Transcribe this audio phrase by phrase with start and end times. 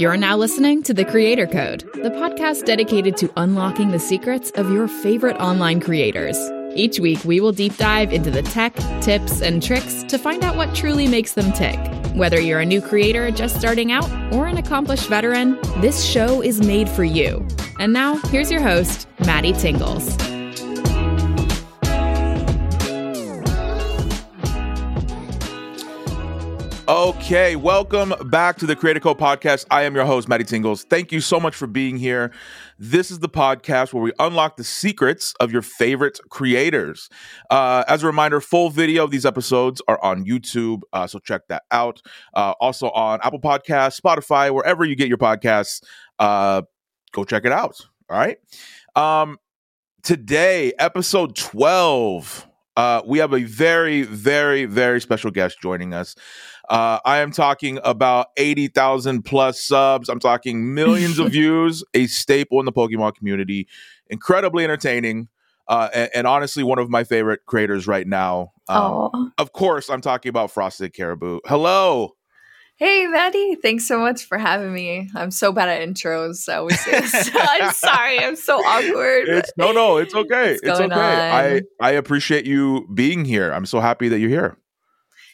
[0.00, 4.72] You're now listening to The Creator Code, the podcast dedicated to unlocking the secrets of
[4.72, 6.38] your favorite online creators.
[6.74, 10.56] Each week, we will deep dive into the tech, tips, and tricks to find out
[10.56, 11.78] what truly makes them tick.
[12.14, 16.62] Whether you're a new creator just starting out or an accomplished veteran, this show is
[16.62, 17.46] made for you.
[17.78, 20.16] And now, here's your host, Matty Tingles.
[26.90, 29.64] Okay, welcome back to the Creator Code podcast.
[29.70, 30.82] I am your host, Matty Tingles.
[30.82, 32.32] Thank you so much for being here.
[32.80, 37.08] This is the podcast where we unlock the secrets of your favorite creators.
[37.48, 41.42] Uh, as a reminder, full video of these episodes are on YouTube, uh, so check
[41.46, 42.02] that out.
[42.34, 45.84] Uh, also on Apple Podcasts, Spotify, wherever you get your podcasts,
[46.18, 46.62] uh,
[47.12, 47.76] go check it out.
[48.08, 48.38] All right.
[48.96, 49.38] Um,
[50.02, 52.48] today, episode 12.
[52.76, 56.14] Uh, we have a very, very, very special guest joining us.
[56.70, 60.08] Uh, I am talking about 80,000 plus subs.
[60.08, 63.66] I'm talking millions of views, a staple in the Pokemon community,
[64.08, 65.28] incredibly entertaining,
[65.66, 68.52] uh, and, and, honestly, one of my favorite creators right now.
[68.68, 71.40] Um, of course, I'm talking about Frosted Caribou.
[71.44, 72.14] Hello.
[72.76, 73.56] Hey, Matty.
[73.56, 75.08] Thanks so much for having me.
[75.14, 76.36] I'm so bad at intros.
[76.36, 78.18] So I'm sorry.
[78.20, 79.28] I'm so awkward.
[79.28, 80.54] It's, no, no, it's okay.
[80.54, 80.84] it's okay.
[80.84, 80.92] On?
[80.92, 83.52] I, I appreciate you being here.
[83.52, 84.56] I'm so happy that you're here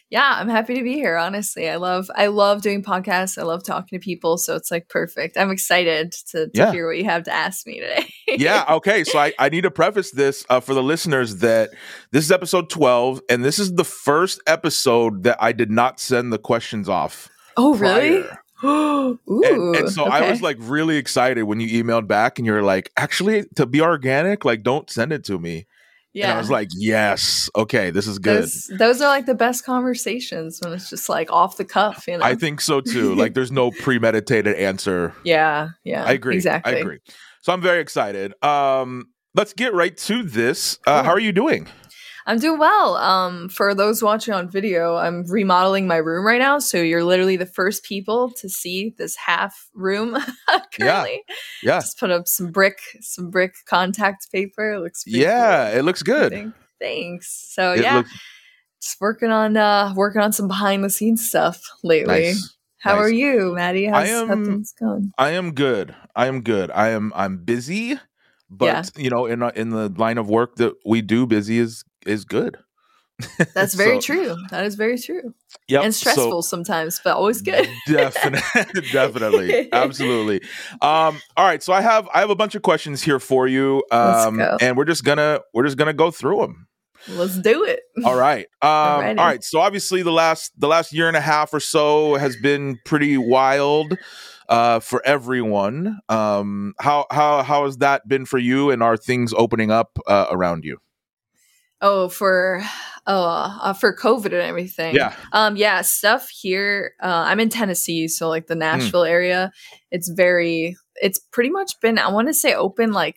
[0.09, 1.17] yeah, I'm happy to be here.
[1.17, 3.39] Honestly, I love I love doing podcasts.
[3.39, 5.37] I love talking to people, so it's like perfect.
[5.37, 6.71] I'm excited to, to yeah.
[6.71, 8.07] hear what you have to ask me today.
[8.29, 8.65] yeah.
[8.77, 9.05] Okay.
[9.05, 11.71] So I, I need to preface this uh, for the listeners that
[12.11, 16.33] this is episode 12, and this is the first episode that I did not send
[16.33, 17.29] the questions off.
[17.57, 18.25] Oh, really?
[18.65, 20.13] Ooh, and, and, so okay.
[20.13, 23.81] I was like really excited when you emailed back and you're like, actually, to be
[23.81, 25.67] organic, like don't send it to me.
[26.17, 26.31] Yeah.
[26.31, 28.45] And I was like, yes, okay, this is good.
[28.45, 32.17] Those, those, are like the best conversations when it's just like off the cuff, you
[32.17, 32.25] know?
[32.25, 33.15] I think so too.
[33.17, 35.13] like there's no premeditated answer.
[35.25, 36.05] Yeah, yeah.
[36.05, 36.37] I agree.
[36.37, 36.73] Exactly.
[36.73, 37.01] I agree.
[37.43, 38.33] So I'm very excited.
[38.43, 40.79] Um, let's get right to this.
[40.87, 41.05] Uh, cool.
[41.05, 41.69] How are you doing?
[42.27, 42.97] I'm doing well.
[42.97, 47.37] Um, for those watching on video, I'm remodeling my room right now, so you're literally
[47.37, 50.19] the first people to see this half room
[50.79, 51.23] currently.
[51.29, 51.81] Yeah, yeah.
[51.81, 54.73] Just put up some brick, some brick contact paper.
[54.75, 55.79] It looks yeah, cool.
[55.79, 56.53] it looks good.
[56.81, 57.53] Thanks.
[57.55, 58.21] So it yeah, looks-
[58.83, 62.15] just working on uh working on some behind the scenes stuff lately.
[62.15, 62.57] Nice.
[62.79, 63.05] How nice.
[63.05, 63.87] are you, Matty?
[63.87, 65.01] How's, I am, how?
[65.19, 65.95] I am good.
[66.15, 66.71] I am good.
[66.71, 67.99] I am I'm busy,
[68.51, 68.83] but yeah.
[68.97, 72.59] you know, in in the line of work that we do, busy is is good.
[73.55, 74.37] That's very so, true.
[74.51, 75.35] That is very true.
[75.69, 77.67] Yeah, and stressful so, sometimes, but always good.
[77.87, 80.43] definitely, definitely, absolutely.
[80.83, 83.83] Um, all right, so I have I have a bunch of questions here for you,
[83.91, 86.69] um, and we're just gonna we're just gonna go through them.
[87.09, 87.81] Let's do it.
[88.05, 88.47] All right.
[88.63, 89.45] Um, all right.
[89.45, 93.17] So obviously the last the last year and a half or so has been pretty
[93.17, 93.97] wild
[94.49, 96.01] uh, for everyone.
[96.09, 98.71] Um, how how how has that been for you?
[98.71, 100.79] And are things opening up uh, around you?
[101.89, 102.63] Oh, for
[103.07, 103.25] oh
[103.63, 104.97] uh, for COVID and everything.
[104.97, 105.15] Yeah.
[105.33, 105.57] Um.
[105.57, 105.83] Yeah.
[105.83, 106.95] Stuff here.
[107.01, 108.61] Uh, I'm in Tennessee, so like the hmm.
[108.61, 109.11] Nashville mm.
[109.11, 109.53] area.
[109.93, 110.77] It's very.
[110.97, 111.99] It's pretty much been.
[111.99, 113.17] I want to say open like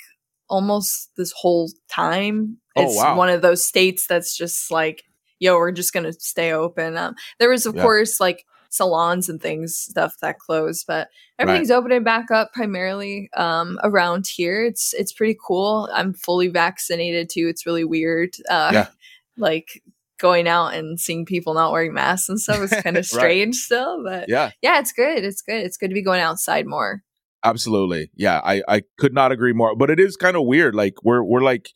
[0.49, 2.57] almost this whole time.
[2.75, 3.17] Oh, it's wow.
[3.17, 5.03] one of those states that's just like,
[5.39, 6.95] yo, we're just gonna stay open.
[6.95, 7.81] Um, there was of yeah.
[7.81, 11.09] course like salons and things stuff that closed but
[11.39, 11.77] everything's right.
[11.77, 14.63] opening back up primarily um, around here.
[14.63, 15.89] It's it's pretty cool.
[15.93, 17.47] I'm fully vaccinated too.
[17.49, 18.87] It's really weird uh, yeah.
[19.37, 19.81] like
[20.19, 23.55] going out and seeing people not wearing masks and stuff is kind of strange right.
[23.55, 24.51] still but yeah.
[24.61, 25.23] yeah it's good.
[25.23, 25.63] It's good.
[25.63, 27.03] It's good to be going outside more.
[27.43, 28.11] Absolutely.
[28.15, 30.75] Yeah i i could not agree more but it is kind of weird.
[30.75, 31.71] Like we're we're like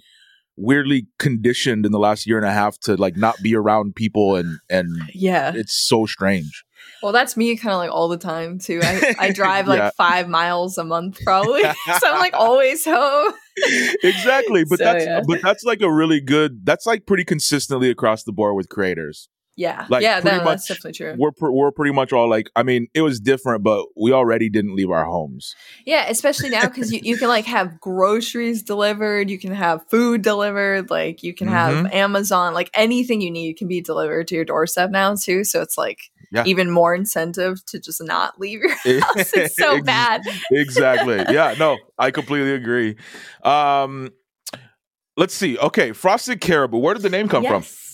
[0.56, 4.36] weirdly conditioned in the last year and a half to like not be around people
[4.36, 5.52] and and yeah.
[5.56, 6.64] it's so strange
[7.02, 8.80] well, that's me kind of like all the time too.
[8.82, 9.92] I, I drive like yeah.
[9.98, 11.62] five miles a month probably,
[12.00, 13.34] so I'm like always home.
[14.04, 15.22] exactly, but so, that's yeah.
[15.28, 16.66] but that's like a really good.
[16.66, 19.30] That's like pretty consistently across the board with creators.
[19.56, 21.16] Yeah, like yeah, no, much, that's definitely true.
[21.16, 24.76] We're we're pretty much all like, I mean, it was different, but we already didn't
[24.76, 25.54] leave our homes.
[25.86, 30.24] Yeah, especially now because you, you can like have groceries delivered, you can have food
[30.24, 31.84] delivered, like you can mm-hmm.
[31.84, 35.44] have Amazon, like anything you need can be delivered to your doorstep now too.
[35.44, 36.00] So it's like
[36.34, 36.44] yeah.
[36.46, 38.72] even more incentive to just not leave your
[39.02, 39.34] house.
[39.34, 40.24] It's so bad.
[40.52, 41.24] exactly.
[41.34, 41.56] Yeah.
[41.58, 42.96] No, I completely agree.
[43.44, 44.12] Um,
[45.16, 45.58] let's see.
[45.58, 46.78] Okay, frosted caribou.
[46.78, 47.52] Where did the name come yes.
[47.52, 47.93] from?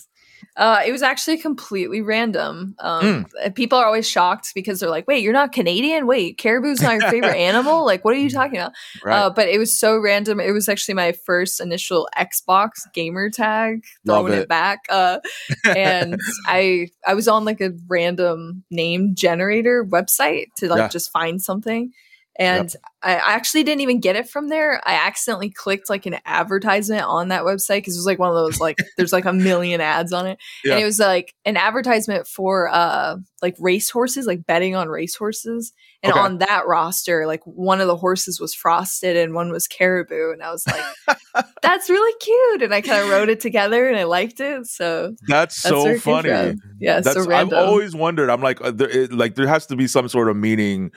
[0.56, 2.74] Uh, it was actually completely random.
[2.78, 3.54] Um, mm.
[3.54, 6.06] People are always shocked because they're like, "Wait, you're not Canadian?
[6.06, 7.84] Wait, caribou's not your favorite animal?
[7.84, 8.72] Like, what are you talking about?"
[9.04, 9.18] Right.
[9.18, 10.40] Uh, but it was so random.
[10.40, 14.40] It was actually my first initial Xbox gamer tag, throwing it.
[14.40, 14.48] it.
[14.48, 14.80] back.
[14.88, 15.18] Uh,
[15.64, 20.88] and I I was on like a random name generator website to like yeah.
[20.88, 21.92] just find something
[22.40, 22.82] and yep.
[23.02, 24.80] I actually didn't even get it from there.
[24.86, 28.34] I accidentally clicked like an advertisement on that website because it was like one of
[28.34, 30.72] those like there's like a million ads on it, yeah.
[30.72, 35.72] and it was like an advertisement for uh like racehorses, like betting on racehorses.
[36.02, 36.20] And okay.
[36.20, 40.42] on that roster, like one of the horses was frosted and one was caribou, and
[40.42, 44.04] I was like, "That's really cute." And I kind of wrote it together, and I
[44.04, 44.66] liked it.
[44.66, 46.54] So that's, that's so funny.
[46.78, 47.30] Yeah, that's, so.
[47.30, 48.30] I've always wondered.
[48.30, 50.90] I'm like, uh, there, it, like there has to be some sort of meaning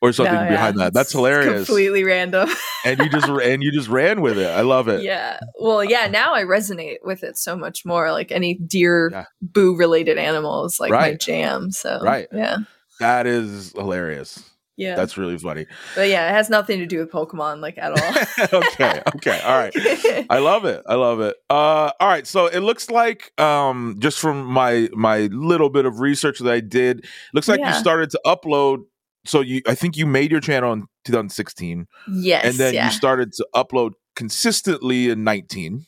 [0.00, 0.94] or something no, behind that.
[0.94, 1.66] That's hilarious.
[1.66, 2.48] completely random.
[2.84, 4.48] and you just and you just ran with it.
[4.48, 5.02] I love it.
[5.02, 5.40] Yeah.
[5.60, 6.06] Well, yeah.
[6.06, 8.12] Now I resonate with it so much more.
[8.12, 9.24] Like any deer yeah.
[9.42, 11.12] boo related animals, like right.
[11.12, 11.70] my jam.
[11.70, 12.28] So right.
[12.32, 12.58] Yeah.
[13.00, 14.48] That is hilarious.
[14.78, 14.94] Yeah.
[14.94, 15.66] That's really funny.
[15.96, 18.58] But yeah, it has nothing to do with Pokemon like at all.
[18.62, 19.02] okay.
[19.16, 19.40] Okay.
[19.40, 19.72] All right.
[20.30, 20.84] I love it.
[20.86, 21.36] I love it.
[21.50, 22.24] Uh all right.
[22.24, 26.60] So it looks like um just from my my little bit of research that I
[26.60, 27.74] did, looks like yeah.
[27.74, 28.84] you started to upload
[29.28, 31.86] so you I think you made your channel in 2016.
[32.12, 32.44] Yes.
[32.44, 32.86] And then yeah.
[32.86, 35.86] you started to upload consistently in 19.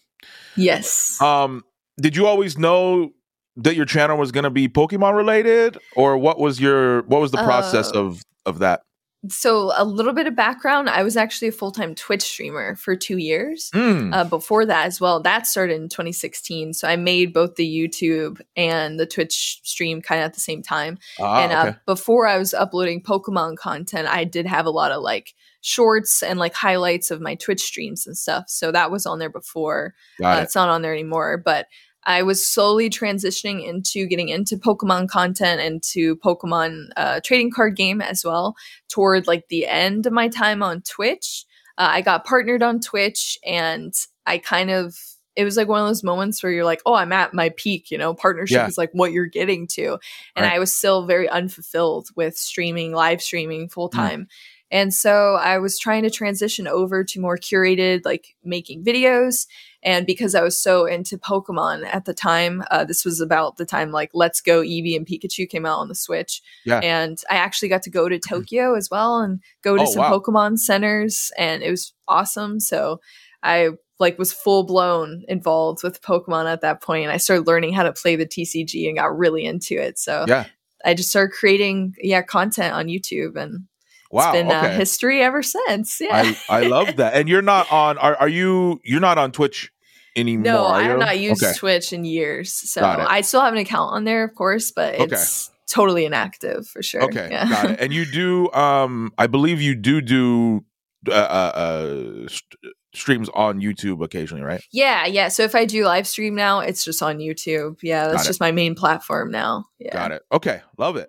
[0.57, 1.21] Yes.
[1.21, 1.65] Um
[2.01, 3.11] did you always know
[3.57, 7.31] that your channel was going to be Pokemon related or what was your what was
[7.31, 8.83] the process uh, of of that?
[9.29, 13.19] So a little bit of background i was actually a full-time twitch streamer for two
[13.19, 14.15] years mm.
[14.15, 18.41] uh, before that as well that started in 2016 so i made both the youtube
[18.57, 21.79] and the twitch stream kind of at the same time ah, and uh, okay.
[21.85, 26.39] before i was uploading pokemon content i did have a lot of like shorts and
[26.39, 29.95] like highlights of my twitch streams and stuff so that was on there before
[30.25, 30.43] uh, it.
[30.45, 31.67] it's not on there anymore but
[32.05, 37.76] I was slowly transitioning into getting into Pokemon content and to Pokemon uh, trading card
[37.76, 38.56] game as well
[38.88, 41.44] toward like the end of my time on Twitch.
[41.76, 43.93] Uh, I got partnered on Twitch and
[44.26, 44.97] I kind of
[45.37, 47.91] it was like one of those moments where you're like, oh, I'm at my peak,
[47.91, 48.67] you know, partnership yeah.
[48.67, 49.99] is like what you're getting to.
[50.35, 50.55] And right.
[50.55, 54.23] I was still very unfulfilled with streaming, live streaming full time.
[54.23, 54.26] Mm.
[54.73, 59.47] And so I was trying to transition over to more curated, like making videos
[59.82, 63.65] and because I was so into Pokemon at the time, uh, this was about the
[63.65, 66.43] time like Let's Go Eevee and Pikachu came out on the Switch.
[66.65, 66.81] Yeah.
[66.81, 70.03] And I actually got to go to Tokyo as well and go to oh, some
[70.03, 70.19] wow.
[70.19, 72.61] Pokemon centers, and it was awesome.
[72.61, 73.00] So
[73.43, 77.05] I like was full blown involved with Pokemon at that point.
[77.05, 79.99] And I started learning how to play the TCG and got really into it.
[79.99, 80.47] So yeah.
[80.85, 83.67] I just started creating yeah content on YouTube and
[84.11, 84.75] Wow, it's been okay.
[84.75, 86.01] history ever since.
[86.01, 87.15] Yeah, I, I love that.
[87.15, 87.97] And you're not on.
[87.99, 88.81] Are, are you?
[88.85, 89.71] You're not on Twitch
[90.17, 90.45] anymore.
[90.45, 91.55] No, I have not used okay.
[91.57, 92.53] Twitch in years.
[92.53, 95.57] So I still have an account on there, of course, but it's okay.
[95.69, 97.05] totally inactive for sure.
[97.05, 97.49] Okay, yeah.
[97.49, 97.81] got it.
[97.81, 98.51] And you do.
[98.53, 100.65] Um, I believe you do do
[101.09, 104.62] uh, uh, uh st- streams on YouTube occasionally, right?
[104.73, 105.29] Yeah, yeah.
[105.29, 107.79] So if I do live stream now, it's just on YouTube.
[107.83, 109.67] Yeah, that's just my main platform now.
[109.79, 109.93] Yeah.
[109.93, 110.23] Got it.
[110.33, 111.09] Okay, love it.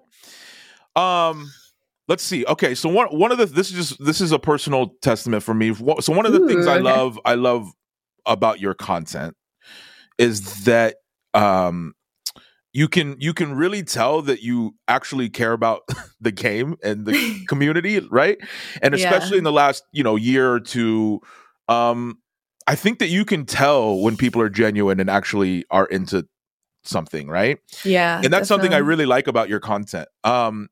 [0.95, 1.51] Um
[2.12, 2.46] let's see.
[2.46, 5.54] Okay, so one one of the this is just this is a personal testament for
[5.54, 5.74] me.
[6.02, 7.72] So one of the Ooh, things I love I love
[8.25, 9.34] about your content
[10.18, 10.98] is that
[11.34, 11.94] um
[12.74, 15.84] you can you can really tell that you actually care about
[16.19, 18.38] the game and the community, right?
[18.81, 19.40] And especially yeah.
[19.40, 21.22] in the last, you know, year or two
[21.69, 22.18] um
[22.68, 26.28] I think that you can tell when people are genuine and actually are into
[26.84, 27.58] something, right?
[27.86, 28.16] Yeah.
[28.16, 28.48] And that's definitely.
[28.48, 30.10] something I really like about your content.
[30.25, 30.68] Um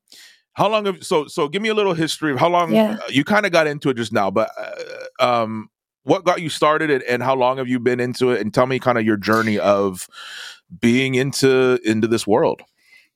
[0.60, 1.48] how long have so so?
[1.48, 2.98] Give me a little history of how long yeah.
[3.02, 5.70] uh, you kind of got into it just now, but uh, um,
[6.04, 8.42] what got you started and, and how long have you been into it?
[8.42, 10.06] And tell me kind of your journey of
[10.82, 12.62] being into into this world.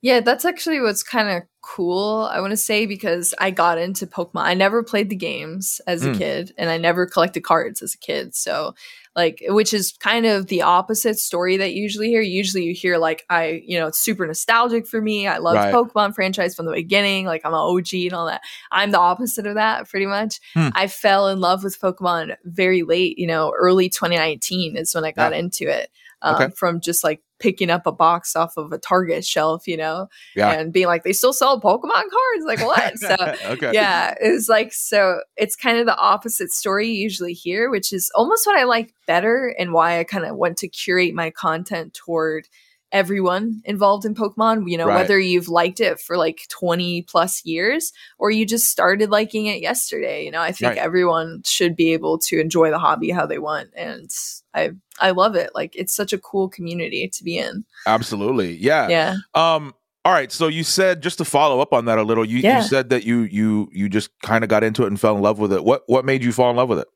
[0.03, 4.05] Yeah, that's actually what's kind of cool, I want to say, because I got into
[4.05, 4.43] Pokemon.
[4.43, 6.17] I never played the games as a mm.
[6.17, 8.35] kid, and I never collected cards as a kid.
[8.35, 8.75] So
[9.15, 12.97] like which is kind of the opposite story that you usually hear usually you hear
[12.97, 15.73] like i you know it's super nostalgic for me i love right.
[15.73, 18.41] pokemon franchise from the beginning like i'm an og and all that
[18.71, 20.69] i'm the opposite of that pretty much hmm.
[20.73, 25.11] i fell in love with pokemon very late you know early 2019 is when i
[25.11, 25.39] got yeah.
[25.39, 25.89] into it
[26.23, 26.53] um, okay.
[26.55, 30.51] from just like picking up a box off of a Target shelf, you know, yeah.
[30.53, 32.45] and being like, they still sell Pokemon cards.
[32.45, 32.93] Like what?
[33.03, 33.71] So okay.
[33.73, 37.91] yeah, it was like, so it's kind of the opposite story you usually hear, which
[37.91, 41.31] is almost what I like better and why I kind of want to curate my
[41.31, 42.47] content toward
[42.93, 44.95] everyone involved in Pokemon, you know, Right.
[45.01, 49.61] whether you've liked it for like 20 plus years or you just started liking it
[49.61, 50.23] yesterday.
[50.23, 50.77] You know, I think Right.
[50.77, 53.69] everyone should be able to enjoy the hobby how they want.
[53.75, 54.09] And
[54.53, 54.71] I
[55.01, 55.49] I love it.
[55.55, 57.65] Like it's such a cool community to be in.
[57.87, 58.53] Absolutely.
[58.57, 58.87] Yeah.
[58.87, 59.15] Yeah.
[59.33, 59.73] Um
[60.05, 62.57] all right, so you said just to follow up on that a little, you, Yeah.
[62.61, 65.21] you said that you you you just kind of got into it and fell in
[65.23, 65.63] love with it.
[65.63, 66.87] What what made you fall in love with it?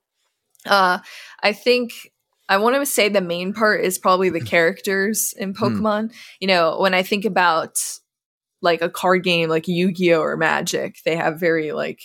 [0.65, 0.99] Uh,
[1.41, 2.11] I think
[2.49, 5.63] I want to say the main part is probably the characters in Hmm.
[5.63, 6.13] Pokemon.
[6.39, 7.75] You know, when I think about
[8.61, 12.01] like a card game like Yu-Gi-Oh or Magic, they have very like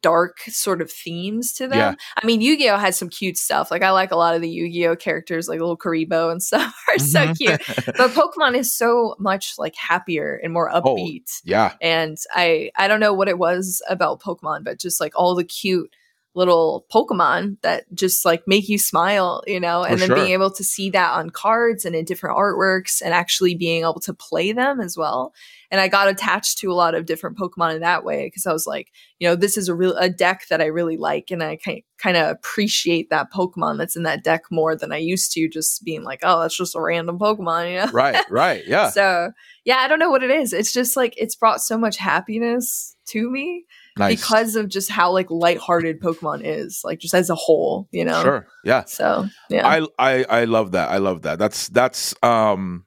[0.00, 1.78] dark sort of themes to them.
[1.78, 1.94] Yeah.
[2.22, 3.70] I mean, Yu-Gi-Oh has some cute stuff.
[3.70, 6.98] Like I like a lot of the Yu-Gi-Oh characters, like little Kuriboh and stuff are
[6.98, 7.36] so Mhm.
[7.38, 7.86] cute.
[7.96, 10.80] But Pokemon is so much like happier and more Oh.
[10.80, 11.74] upbeat yeah.
[11.82, 15.44] and i i don't know what it was about pokemon but just like all the
[15.44, 15.90] cute
[16.34, 20.16] little pokemon that just like make you smile you know and For then sure.
[20.16, 24.00] being able to see that on cards and in different artworks and actually being able
[24.00, 25.32] to play them as well
[25.70, 28.52] and i got attached to a lot of different pokemon in that way because i
[28.52, 31.42] was like you know this is a real a deck that i really like and
[31.42, 31.56] i
[31.98, 35.84] kind of appreciate that pokemon that's in that deck more than i used to just
[35.84, 38.62] being like oh that's just a random pokemon you know Right, right.
[38.66, 38.90] Yeah.
[38.90, 39.30] so
[39.64, 40.52] yeah, I don't know what it is.
[40.52, 43.64] It's just like it's brought so much happiness to me
[43.98, 44.20] nice.
[44.20, 48.22] because of just how like lighthearted Pokemon is, like just as a whole, you know.
[48.22, 48.46] Sure.
[48.64, 48.84] Yeah.
[48.84, 50.90] So yeah, I I I love that.
[50.90, 51.38] I love that.
[51.38, 52.84] That's that's um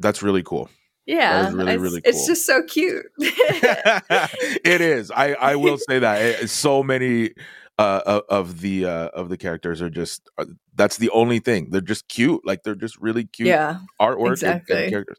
[0.00, 0.68] that's really cool.
[1.06, 3.06] yeah, really, it's, really it's just so cute.
[3.18, 5.10] it is.
[5.10, 7.30] I I will say that It- so many
[7.78, 10.44] uh of- of the uh of the characters are just uh,
[10.74, 11.70] that's the only thing.
[11.70, 12.40] They're just cute.
[12.44, 15.18] Like they're just really cute yeah, artwork and- and, characters.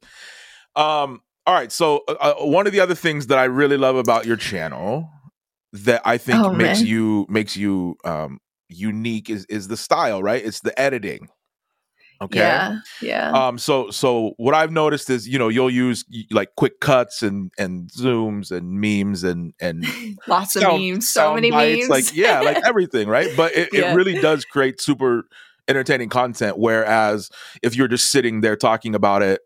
[0.76, 3.96] Um all right, so uh, uh, one of the other things that I really love
[3.96, 5.10] about your channel
[5.74, 6.88] that I think Oh, makes man.
[6.88, 10.44] you makes you um unique is is the style, right?
[10.44, 11.28] It's the editing.
[12.22, 12.40] Okay.
[12.40, 13.32] yeah, yeah.
[13.32, 13.58] Um.
[13.58, 17.90] So so what I've noticed is you know you'll use like quick cuts and and
[17.92, 19.86] zooms and memes and and
[20.28, 21.90] Lots of sound- memes, so sound many bites, memes.
[21.90, 23.30] like yeah, like everything, right?
[23.36, 23.92] But it, Yeah.
[23.92, 25.24] it really does create super
[25.68, 26.58] entertaining content.
[26.58, 27.30] Whereas
[27.62, 29.42] if you're just sitting there talking about it,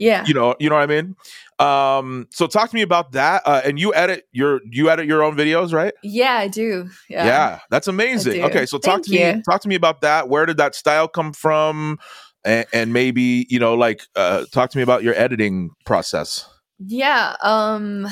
[0.00, 0.24] yeah.
[0.26, 1.16] you know, you know what I mean.
[1.58, 2.26] Um.
[2.30, 3.42] So talk to me about that.
[3.44, 5.92] Uh, and you edit your you edit your own videos, right?
[6.02, 6.88] Yeah, I do.
[7.08, 7.26] Yeah.
[7.26, 8.42] Yeah, that's amazing.
[8.44, 9.42] Okay, so talk Thank to me.
[9.48, 10.28] Talk to me about that.
[10.28, 11.98] Where did that style come from?
[12.42, 16.48] And, and maybe you know, like, uh, talk to me about your editing process.
[16.78, 17.36] Yeah.
[17.42, 18.08] Um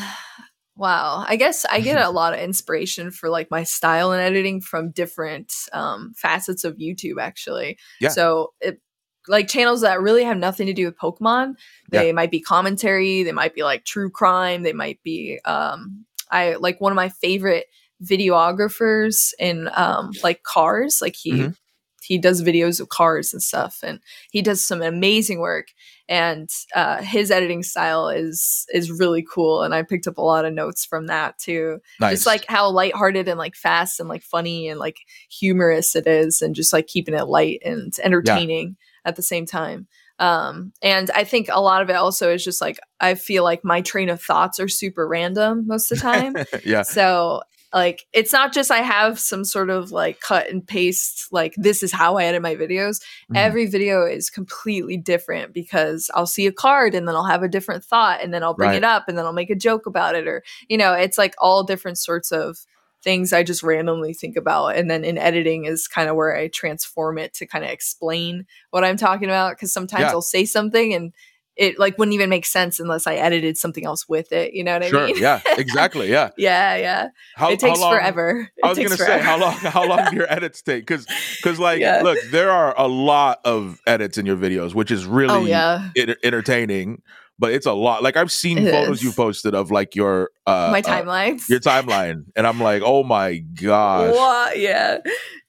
[0.76, 1.24] wow.
[1.26, 4.90] I guess I get a lot of inspiration for like my style and editing from
[4.90, 7.78] different um facets of YouTube actually.
[7.98, 8.10] Yeah.
[8.10, 8.82] So it
[9.28, 11.54] like channels that really have nothing to do with Pokemon.
[11.90, 16.54] They might be commentary, they might be like true crime, they might be um I
[16.56, 17.66] like one of my favorite
[18.02, 21.56] videographers in um like cars, like he Mhm.
[22.02, 25.66] he does videos of cars and stuff and he does some amazing work
[26.08, 30.46] and uh, his editing style is is really cool and i picked up a lot
[30.46, 32.12] of notes from that too Nice.
[32.12, 34.96] just like how lighthearted and like fast and like funny and like
[35.28, 38.76] humorous it is and just like keeping it light and entertaining
[39.08, 39.86] at the same time
[40.20, 43.64] um and i think a lot of it also is just like i feel like
[43.64, 46.34] my train of thoughts are super random most of the time
[46.64, 46.82] yeah.
[46.82, 47.40] so
[47.74, 51.82] like it's not just I have some sort of like cut and paste like this
[51.82, 52.96] is how I edit my videos.
[53.30, 53.36] Mhm.
[53.36, 57.48] Every video is completely different because I'll see a card and then I'll have a
[57.48, 58.76] different thought and then I'll bring Right.
[58.78, 61.34] it up and then I'll make a joke about it or you know, it's like
[61.36, 62.56] all different sorts of
[63.04, 66.48] things I just randomly think about and then in editing is kind of where I
[66.48, 70.10] transform it to kind of explain what I'm talking about cuz sometimes Yeah.
[70.10, 71.12] I'll say something and
[71.56, 74.74] it like wouldn't even make sense unless I edited something else with it, you know
[74.74, 75.06] what I Sure.
[75.06, 75.16] mean?
[75.18, 75.40] Yeah.
[75.58, 76.08] Exactly.
[76.08, 76.30] Yeah.
[76.36, 78.48] yeah, yeah How, it takes long, forever.
[78.56, 80.82] It I was gonna say how long how long do your edits take?
[80.86, 82.02] Because because like Yeah.
[82.02, 85.44] look, there are a lot of edits in your videos, which is oh, really oh
[85.46, 87.02] yeah, enter- entertaining.
[87.38, 88.02] But it's a lot.
[88.02, 89.02] Like I've seen It photos is.
[89.04, 93.38] you posted of like your uh, my uh, your timeline, and I'm like, oh my
[93.38, 94.12] gosh.
[94.14, 94.58] What?
[94.58, 94.98] Yeah,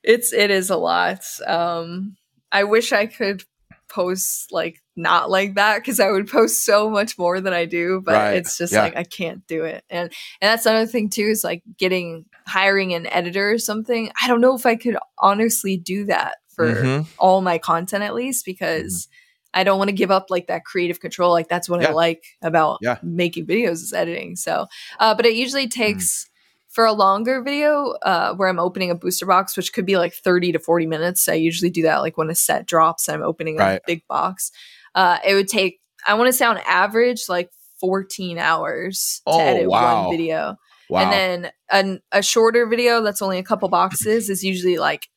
[0.04, 1.24] it's it is a lot.
[1.48, 2.16] Um,
[2.52, 3.44] I wish I could
[3.90, 8.02] post like not like that because I would post so much more than I do,
[8.06, 8.34] but Right.
[8.36, 8.84] it's just Yeah.
[8.84, 9.84] like I can't do it.
[9.90, 14.12] And and that's another thing too is like getting hiring an editor or something.
[14.22, 17.06] I don't know if I could honestly do that for Mhm.
[17.18, 19.08] all my content at least because
[19.54, 21.32] I don't want to give up like that creative control.
[21.32, 21.90] Like that's what Yeah.
[21.90, 22.98] I like about Yeah.
[23.04, 24.36] making videos is editing.
[24.36, 24.68] So,
[25.00, 25.82] uh, but it usually Mm-hmm.
[25.82, 26.30] takes
[26.68, 30.14] for a longer video uh, where I'm opening a booster box, which could be like
[30.14, 31.28] 30 to 40 minutes.
[31.28, 33.78] I usually do that like when a set drops and I'm opening Right.
[33.78, 34.52] a big box.
[34.94, 39.40] Uh, it would take, I want to say on average, like 14 hours to Oh,
[39.40, 40.04] edit wow.
[40.04, 40.58] one video.
[40.90, 41.02] Wow.
[41.02, 45.08] And then an, a shorter video that's only a couple boxes is usually like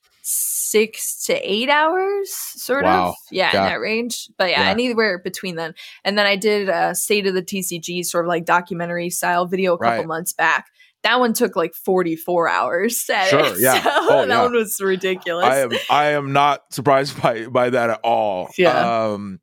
[0.73, 3.11] six to eight hours, sort Wow.
[3.11, 3.15] of.
[3.31, 3.61] Yeah, Yeah.
[3.65, 4.29] in that range.
[4.39, 4.71] But yeah, Yeah.
[4.71, 5.75] anywhere between then.
[6.05, 9.75] And then I did a State of the TCG sort of like documentary style video
[9.75, 10.07] a couple Right.
[10.07, 10.67] months back.
[11.03, 12.97] That one took like 44 hours.
[13.29, 13.83] Sure, yeah.
[13.83, 14.43] So Oh, that yeah.
[14.43, 15.45] one was ridiculous.
[15.47, 18.49] I am I am not surprised by by that at all.
[18.57, 18.79] Yeah.
[19.13, 19.41] Um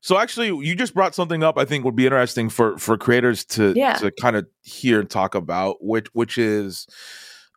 [0.00, 3.44] so actually you just brought something up I think would be interesting for for creators
[3.56, 3.94] to Yeah.
[3.94, 6.86] to kind of hear and talk about which which is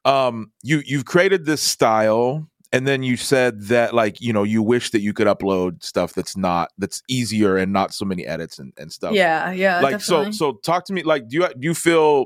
[0.05, 4.61] um you you've created this style and then you said that like you know you
[4.63, 8.59] wish that you could upload stuff that's not that's easier and not so many edits
[8.59, 9.79] and, and stuff yeah, yeah.
[9.81, 10.31] like definitely.
[10.33, 12.25] so so talk to me like do you do you feel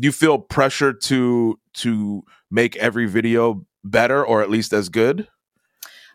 [0.00, 5.26] do you feel pressure to to make every video better or at least as good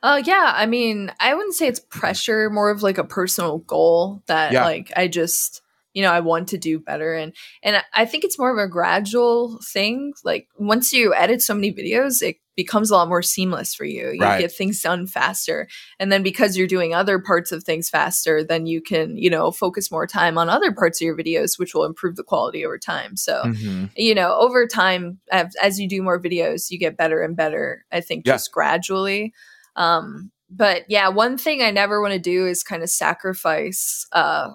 [0.04, 4.22] Uh yeah, I mean, I wouldn't say it's pressure, more of like a personal goal
[4.28, 4.64] that Yeah.
[4.66, 5.62] like I just
[5.94, 8.58] you know, I want to do better and and I- I think it's more of
[8.64, 10.14] a gradual thing.
[10.24, 14.12] Like once you edit so many videos, it becomes a lot more seamless for you.
[14.12, 14.40] You Right.
[14.40, 15.68] get things done faster.
[16.00, 19.52] And then because you're doing other parts of things faster, then you can, you know,
[19.52, 22.78] focus more time on other parts of your videos which will improve the quality over
[22.78, 23.18] time.
[23.18, 23.92] So, Mhm.
[23.98, 27.86] you know, over time, as, as you do more videos, you get better and better.
[27.92, 28.34] I think Yeah.
[28.34, 29.34] just gradually.
[29.76, 34.52] Um, but yeah, one thing I never want to do is kind of sacrifice uh,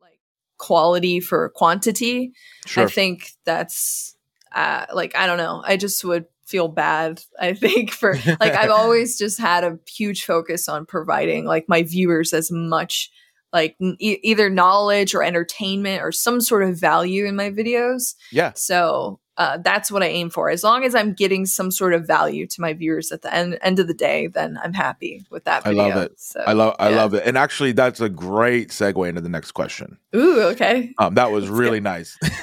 [0.00, 0.20] like
[0.58, 2.32] quality for quantity.
[2.66, 4.14] sure I think that's
[4.54, 5.62] uh, like I don't know.
[5.64, 7.22] I just would feel bad.
[7.38, 11.82] I think for like I've always just had a huge focus on providing like my
[11.82, 13.10] viewers as much
[13.52, 18.14] like e- either knowledge or entertainment or some sort of value in my videos.
[18.30, 20.50] yeah So uh, that's what I aim for.
[20.50, 23.58] As long as I'm getting some sort of value to my viewers at the end,
[23.62, 26.12] end of the day, then I'm happy with that I love it.
[26.20, 29.52] So, i love i love it and actually that's a great segue into the next
[29.52, 30.92] question Ooh, okay.
[30.98, 32.18] um that was really nice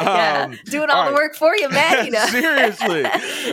[0.00, 1.68] yeah, Um, doing all all the work for you.
[2.14, 2.26] No.
[2.26, 3.04] Seriously.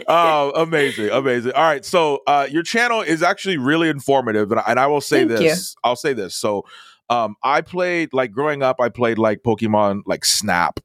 [0.07, 1.53] Oh, amazing, amazing.
[1.53, 5.01] All right, so uh, your channel is actually really informative, and, I- and I will
[5.01, 5.49] say Thank you.
[5.49, 5.75] this.
[5.83, 6.35] I'll say this.
[6.35, 6.63] So,
[7.09, 8.77] um, I played like growing up.
[8.79, 10.79] I played like Pokemon, like Snap,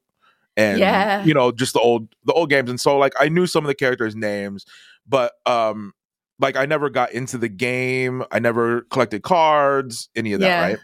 [0.56, 1.24] and Yeah.
[1.24, 2.70] you know, just the old the old games.
[2.70, 4.64] And so, like, I knew some of the characters' names,
[5.06, 5.92] but um,
[6.38, 8.22] like, I never got into the game.
[8.30, 10.60] I never collected cards, any of that, Yeah.
[10.62, 10.78] right?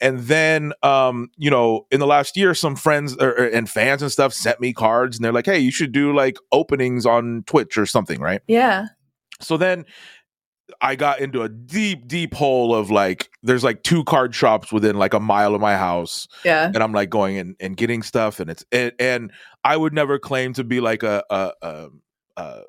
[0.00, 4.10] And then, um, you know, in the last year, some friends or, and fans and
[4.12, 7.78] stuff sent me cards, and they're like, "Hey, you should do like openings on Twitch
[7.78, 8.86] or something, right?" yeah,
[9.40, 9.84] So then,
[10.80, 14.96] I got into a deep, deep hole of like, there's like two card shops within
[14.96, 18.40] like a mile of my house, yeah, and I'm like going and, and getting stuff,
[18.40, 21.88] and it's and, and I would never claim to be like a, a, a,
[22.36, 22.60] a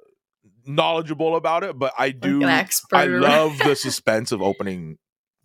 [0.66, 2.40] knowledgeable about it, but I do.
[2.42, 2.70] like.
[2.92, 4.98] I love the suspense of opening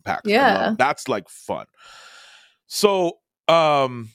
[0.04, 0.22] packs.
[0.24, 0.74] Yeah.
[0.78, 1.66] that's like fun.
[2.66, 4.10] So, um,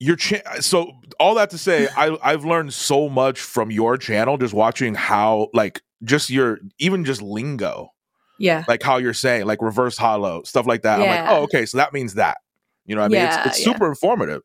[0.00, 4.36] your cha- so all that to say, I I've learned so much from your channel
[4.36, 7.90] just watching how like just your even just lingo,
[8.38, 11.00] yeah, like how you're saying like reverse holo stuff like that.
[11.00, 12.38] I'm like, oh, okay, so that means that.
[12.86, 13.72] You know, what I mean, Yeah, it's it's yeah.
[13.72, 14.42] super informative.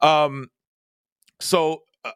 [0.00, 0.48] Um,
[1.40, 2.12] so uh,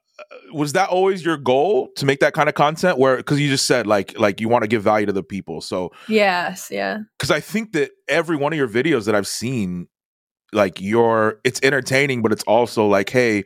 [0.53, 2.99] was that always your goal to make that kind of content?
[2.99, 5.61] Where because you just said like like you want to give value to the people,
[5.61, 9.89] so yes, yeah, because I think that every one of your videos that I've seen,
[10.53, 13.45] like you're it's entertaining, but it's also like, hey,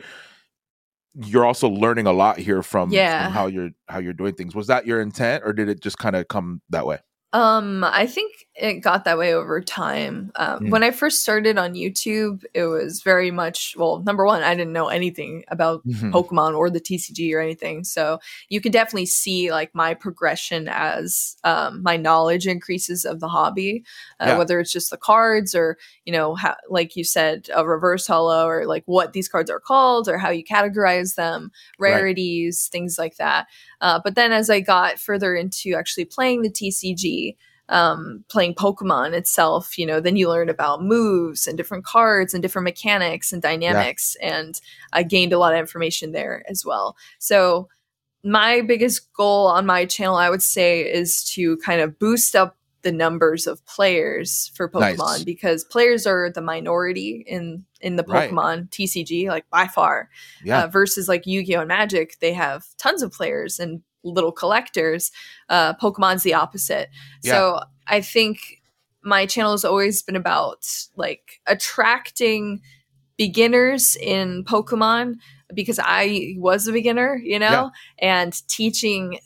[1.15, 3.25] you're also learning a lot here from, Yeah.
[3.25, 4.55] from how you're how you're doing things.
[4.55, 6.99] Was that your intent, or did it just kind of come that way?
[7.35, 10.33] Um, I think it got that way over time.
[10.37, 10.71] Um, Mm.
[10.71, 14.01] When I first started on YouTube, it was very much well.
[14.05, 16.11] Number one, I didn't know anything about Mhm.
[16.11, 21.37] Pokemon or the TCG or anything, so you can definitely see like my progression as
[21.45, 23.85] um, my knowledge increases of the hobby.
[24.19, 24.39] Uh, Yeah.
[24.39, 28.47] Whether it's just the cards or you know, how, like you said, a reverse holo
[28.47, 31.93] or like what these cards are called or how you categorize them, Right.
[31.95, 33.47] rarities, things like that.
[33.83, 37.18] Uh, but then as I got further into actually playing the TCG,
[37.69, 42.43] um, playing Pokemon itself, you know, then you learn about moves and different cards and
[42.43, 44.17] different mechanics and dynamics.
[44.23, 44.59] And
[44.93, 46.97] I gained a lot of information there as well.
[47.19, 47.69] So
[48.25, 52.57] my biggest goal on my channel, I would say, is to kind of boost up
[52.83, 55.25] the numbers of players for Pokemon Nice.
[55.25, 58.31] because players are the minority in in the Right.
[58.31, 60.09] Pokemon TCG, like by far
[60.43, 65.11] Yeah, uh, versus like Yu-Gi-Oh and Magic, they have tons of players and little collectors.
[65.49, 66.89] Uh, Pokemon's the opposite.
[67.33, 68.39] So I think
[69.03, 70.67] my channel has always been about
[70.97, 72.61] like attracting
[73.17, 75.17] beginners in Pokemon
[75.55, 79.19] because I was a beginner, you know, and teaching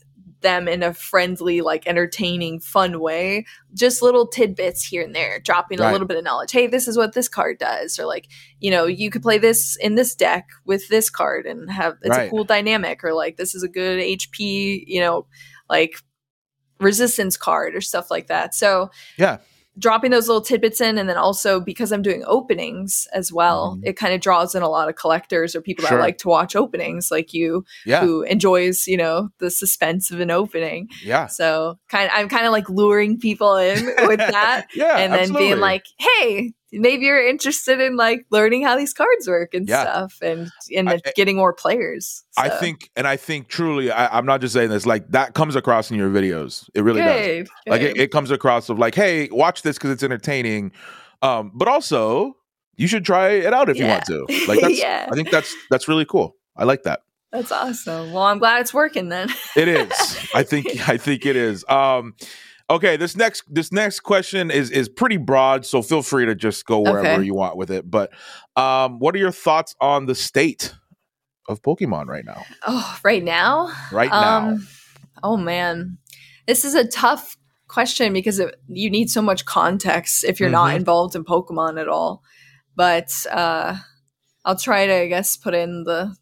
[0.42, 3.46] them in a friendly, like entertaining, fun way.
[3.74, 5.88] Just little tidbits here and there, dropping Right.
[5.88, 6.52] a little bit of knowledge.
[6.52, 8.28] Hey, this is what this card does, or like,
[8.60, 12.16] you know, you could play this in this deck with this card and have it's
[12.16, 12.26] Right.
[12.26, 15.26] a cool dynamic, or like this is a good HP, you know,
[15.70, 15.96] like
[16.80, 18.54] resistance card or stuff like that.
[18.54, 19.38] So Yeah.
[19.78, 23.88] Dropping those little tidbits in and then also because I'm doing openings as well, Mhm.
[23.88, 25.96] it kind of draws in a lot of collectors or people Sure.
[25.98, 28.00] that like to watch openings like you Yeah.
[28.00, 30.88] who enjoys, you know, the suspense of an opening.
[31.02, 31.26] Yeah.
[31.26, 34.98] So kind of I'm kind of like luring people in with that Yeah.
[34.98, 35.46] and then absolutely.
[35.48, 39.82] being like, "Hey, maybe you're interested in like learning how these cards work and Yeah.
[39.82, 44.24] stuff and and I- getting more players." I think, and I think truly, I, I'm
[44.26, 44.86] not just saying this.
[44.86, 46.68] Like that comes across in your videos.
[46.74, 47.26] It really does.
[47.26, 47.48] good.
[47.66, 50.72] Like it, it comes across of like, hey, watch this because it's entertaining.
[51.20, 52.36] Um, but also
[52.76, 54.24] you should try it out if you want to.
[54.48, 55.08] Like that's, Yeah.
[55.12, 56.36] I think that's that's really cool.
[56.56, 57.00] I like that.
[57.30, 58.12] That's awesome.
[58.12, 59.28] Well, I'm glad it's working then.
[59.56, 59.90] It is.
[60.34, 61.64] I think I think it is.
[61.68, 62.14] Um
[62.70, 66.64] okay, this next this next question is is pretty broad, so feel free to just
[66.66, 67.24] go wherever Okay.
[67.24, 67.90] you want with it.
[67.90, 68.12] But
[68.56, 70.74] um what are your thoughts on the state
[71.48, 72.44] of Pokemon right now?
[72.66, 73.72] oh, right now?
[73.90, 74.48] Right now.
[74.50, 74.68] Um,
[75.22, 75.98] oh man,
[76.46, 77.36] this is a tough
[77.68, 80.76] question because it, you need so much context if you're not Mhm.
[80.76, 82.22] involved in Pokemon at all.
[82.76, 83.76] But uh,
[84.44, 86.14] I'll try to, I guess, put in the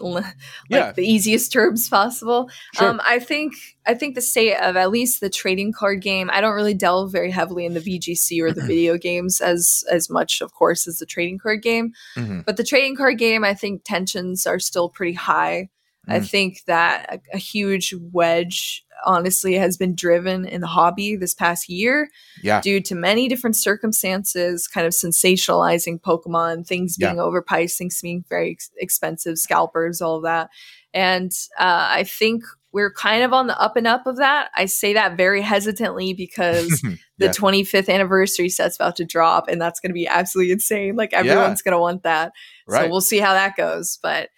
[0.10, 0.24] like
[0.68, 0.92] Yeah.
[0.92, 2.48] the easiest terms possible.
[2.74, 2.88] Sure.
[2.88, 3.54] Um, I think
[3.86, 6.30] I think the state of at least the trading card game.
[6.32, 10.08] I don't really delve very heavily in the VGC or the video games as as
[10.10, 11.92] much, of course, as the trading card game.
[12.16, 12.44] Mhm.
[12.44, 15.68] But the trading card game, I think tensions are still pretty high.
[16.08, 16.28] I Mm.
[16.28, 21.68] think that a, a huge wedge, honestly, has been driven in the hobby this past
[21.68, 22.08] year
[22.42, 22.60] Yeah.
[22.60, 27.12] due to many different circumstances, kind of sensationalizing Pokemon, things Yeah.
[27.12, 30.48] being overpriced, things being very ex- expensive, scalpers, all of that.
[30.94, 34.50] And uh, I think we're kind of on the up and up of that.
[34.56, 36.80] I say that very hesitantly because
[37.18, 40.94] the 25th anniversary set's about to drop, and that's going to be absolutely insane.
[40.96, 42.32] Like everyone's going to want that.
[42.68, 42.84] Right.
[42.84, 43.98] So we'll see how that goes.
[44.02, 44.30] But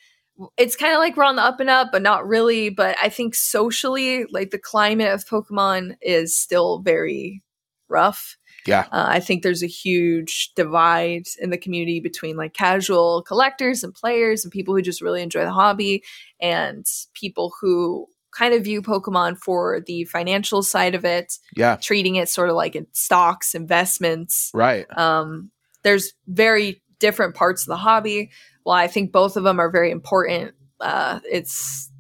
[0.57, 2.69] it's kind of like we're on the up and up, but not really.
[2.71, 7.43] But I think socially, like the climate of Pokemon is still very
[7.89, 8.37] rough.
[8.67, 8.87] yeah.
[8.93, 13.93] Uh, I think there's a huge divide in the community between like casual collectors and
[13.93, 16.03] players and people who just really enjoy the hobby
[16.41, 21.77] and people who kind of view Pokemon for the financial side of it, Yeah.
[21.77, 24.51] treating it sort of like in stocks, investments.
[24.55, 24.87] Right.
[24.97, 25.51] Um,
[25.83, 28.31] there's very different parts of the hobby.
[28.65, 31.91] While I think both of them are very important, uh, it's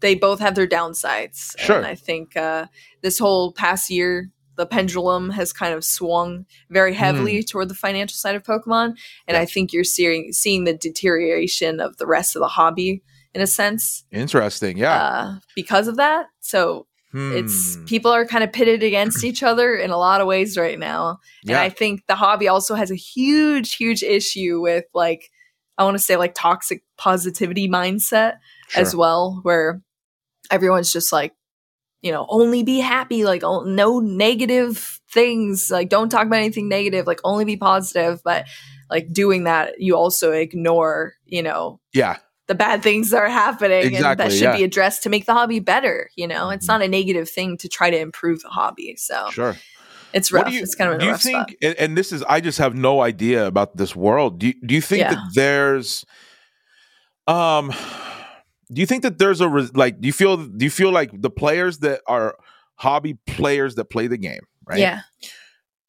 [0.00, 1.58] they both have their downsides.
[1.58, 1.76] Sure.
[1.76, 2.66] And I think uh,
[3.02, 8.16] this whole past year, the pendulum has kind of swung very heavily toward the financial
[8.16, 9.34] side of Pokemon, and.
[9.34, 9.40] Yeah.
[9.40, 13.02] I think you're seeing seeing the deterioration of the rest of the hobby
[13.34, 14.78] in a sense Interesting.
[14.78, 14.94] Yeah.
[14.94, 16.26] uh, because of that.
[16.40, 17.84] So it's Hmm.
[17.84, 21.18] people are kind of pitted against each other in a lot of ways right now.
[21.42, 21.62] And Yeah.
[21.62, 25.30] I think the hobby also has a huge, huge issue with like,
[25.78, 28.38] I want to say like toxic positivity mindset
[28.74, 29.82] as well, where
[30.50, 31.34] everyone's just like,
[32.02, 36.68] you know, only be happy, like oh, no negative things, like don't talk about anything
[36.68, 38.20] negative, like only be positive.
[38.24, 38.46] But
[38.90, 42.18] like doing that, you also ignore, you know, Yeah.
[42.46, 44.56] the bad things that are happening and Exactly, that should yeah.
[44.56, 46.08] be addressed to make the hobby better.
[46.16, 46.68] You know, it's Mhm.
[46.68, 48.94] not a negative thing to try to improve the hobby.
[48.96, 49.56] So Sure.
[50.16, 50.50] It's rough.
[50.52, 53.02] you, it's kind of do you think, and, and this is, I just have no
[53.02, 54.38] idea about this world.
[54.38, 55.14] Do you, do you think Yeah.
[55.14, 56.04] that there's,
[57.26, 57.72] um,
[58.72, 61.30] do you think that there's a, like, do you feel, do you feel like the
[61.30, 62.36] players that are
[62.76, 64.78] hobby players that play the game, right?
[64.80, 65.00] Yeah.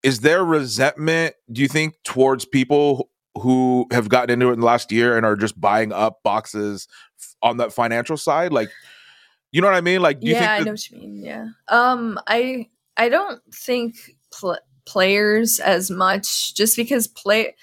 [0.03, 4.65] Is there resentment, do you think, towards people who have gotten into it in the
[4.65, 6.87] last year and are just buying up boxes
[7.41, 8.51] on that financial side?
[8.53, 8.69] Like,
[9.51, 10.01] you know what I mean?
[10.01, 11.23] Like, do you yeah, I know what you mean.
[11.23, 11.47] Yeah.
[11.67, 13.95] Um, I I don't think
[14.31, 17.55] pl- players as much just because play,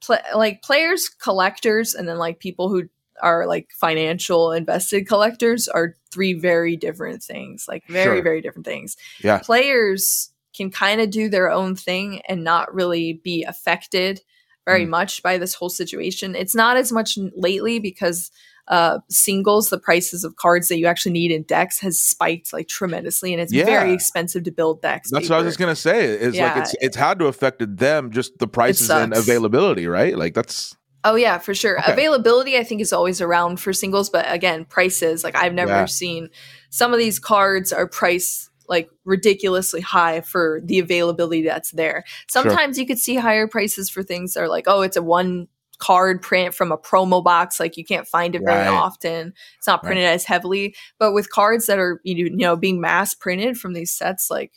[0.00, 2.84] play like players, collectors, and then like people who
[3.20, 7.66] are like financial invested collectors are three very different things.
[7.68, 8.22] Like very Sure.
[8.22, 8.96] very different things.
[9.22, 9.38] Yeah.
[9.38, 14.20] Players can kind of do their own thing and not really be affected
[14.64, 14.90] very Mm.
[14.90, 16.34] much by this whole situation.
[16.36, 18.30] It's not as much lately because
[18.68, 22.68] uh, singles, the prices of cards that you actually need in decks has spiked like
[22.68, 25.10] tremendously, and it's very expensive to build decks.
[25.10, 26.04] That's what I was just gonna say.
[26.06, 30.16] Is like it's it's had to affected them just the prices and availability, right?
[30.16, 31.78] Like that's Oh yeah, for sure.
[31.80, 31.92] Okay.
[31.92, 35.24] Availability, I think, is always around for singles, but again, prices.
[35.24, 35.84] Like I've never Yeah.
[35.86, 36.28] seen
[36.70, 42.04] some of these cards are priced like ridiculously high for the availability that's there.
[42.28, 45.48] Sometimes you could see higher prices for things that are like, oh, it's a one
[45.78, 48.68] card print from a promo box, like you can't find it very Right.
[48.68, 49.32] often.
[49.58, 49.88] It's not Right.
[49.90, 50.74] printed as heavily.
[50.98, 54.52] But with cards that are you know being mass printed from these sets, like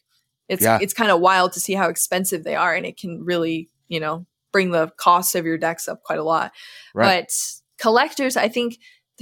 [0.49, 0.79] it's Yeah.
[0.81, 3.99] it's kind of wild to see how expensive they are, and it can really you
[3.99, 6.51] know bring the cost of your decks up quite a lot.
[6.93, 7.21] Right.
[7.23, 7.31] But
[7.79, 8.77] collectors, I think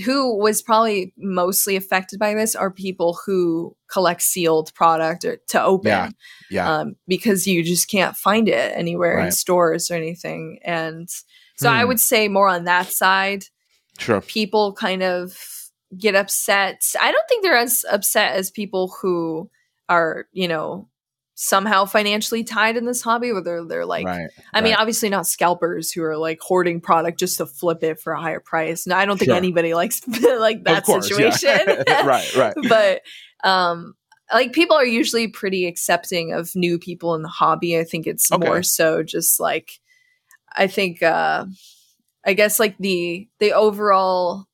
[0.06, 5.62] who was probably mostly affected by this are people who collect sealed product or to
[5.62, 6.10] open Yeah.
[6.50, 6.74] Yeah.
[6.74, 11.10] um, because you just can't find it anywhere in stores or anything and
[11.60, 11.88] so i Hmm.
[11.90, 13.46] would say more on that side
[13.98, 14.22] sure.
[14.22, 15.38] people kind of
[15.98, 19.50] get upset i don't think they're as upset as people who
[19.88, 20.88] are you know
[21.42, 24.28] somehow financially tied in this hobby whether they're, they're like right.
[24.54, 28.12] I mean, obviously not scalpers who are like hoarding product just to flip it for
[28.12, 28.86] a higher price.
[28.86, 29.38] No, I don't think Sure.
[29.38, 31.30] anybody likes like that course, yeah.
[31.32, 31.78] situation.
[32.06, 32.36] right.
[32.36, 32.54] Right.
[32.68, 33.02] but
[33.50, 33.94] um
[34.34, 37.80] like people are usually pretty accepting of new people in the hobby.
[37.80, 38.46] I think it's Okay.
[38.46, 39.80] more so just like
[40.60, 41.46] I think uh
[42.26, 44.46] I guess like the the overall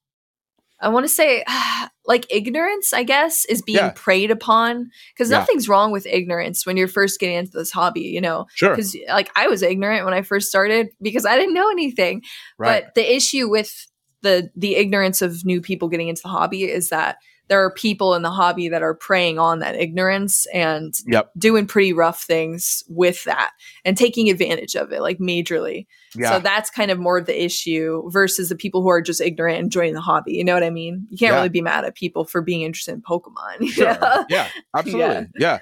[0.79, 1.43] I want to say
[2.07, 3.91] like ignorance, I guess, is being Yeah.
[3.95, 5.39] preyed upon because Yeah.
[5.39, 8.69] nothing's wrong with ignorance when you're first getting into this hobby, you know Sure.
[8.75, 12.21] because like I was ignorant when I first started because I didn't know anything.
[12.59, 12.83] Right.
[12.85, 13.87] But the issue with
[14.21, 18.15] the the ignorance of new people getting into the hobby is that there are people
[18.15, 21.31] in the hobby that are preying on that ignorance and Yep.
[21.37, 23.51] doing pretty rough things with that
[23.83, 25.85] and taking advantage of it like majorly.
[26.15, 26.31] Yeah.
[26.33, 29.57] So that's kind of more of the issue versus the people who are just ignorant
[29.57, 30.33] and enjoying the hobby.
[30.33, 31.05] You know what I mean?
[31.09, 31.35] You can't Yeah.
[31.37, 33.67] really be mad at people for being interested in Pokemon.
[33.69, 33.97] Sure.
[34.29, 35.27] Yeah, absolutely.
[35.37, 35.59] Yeah.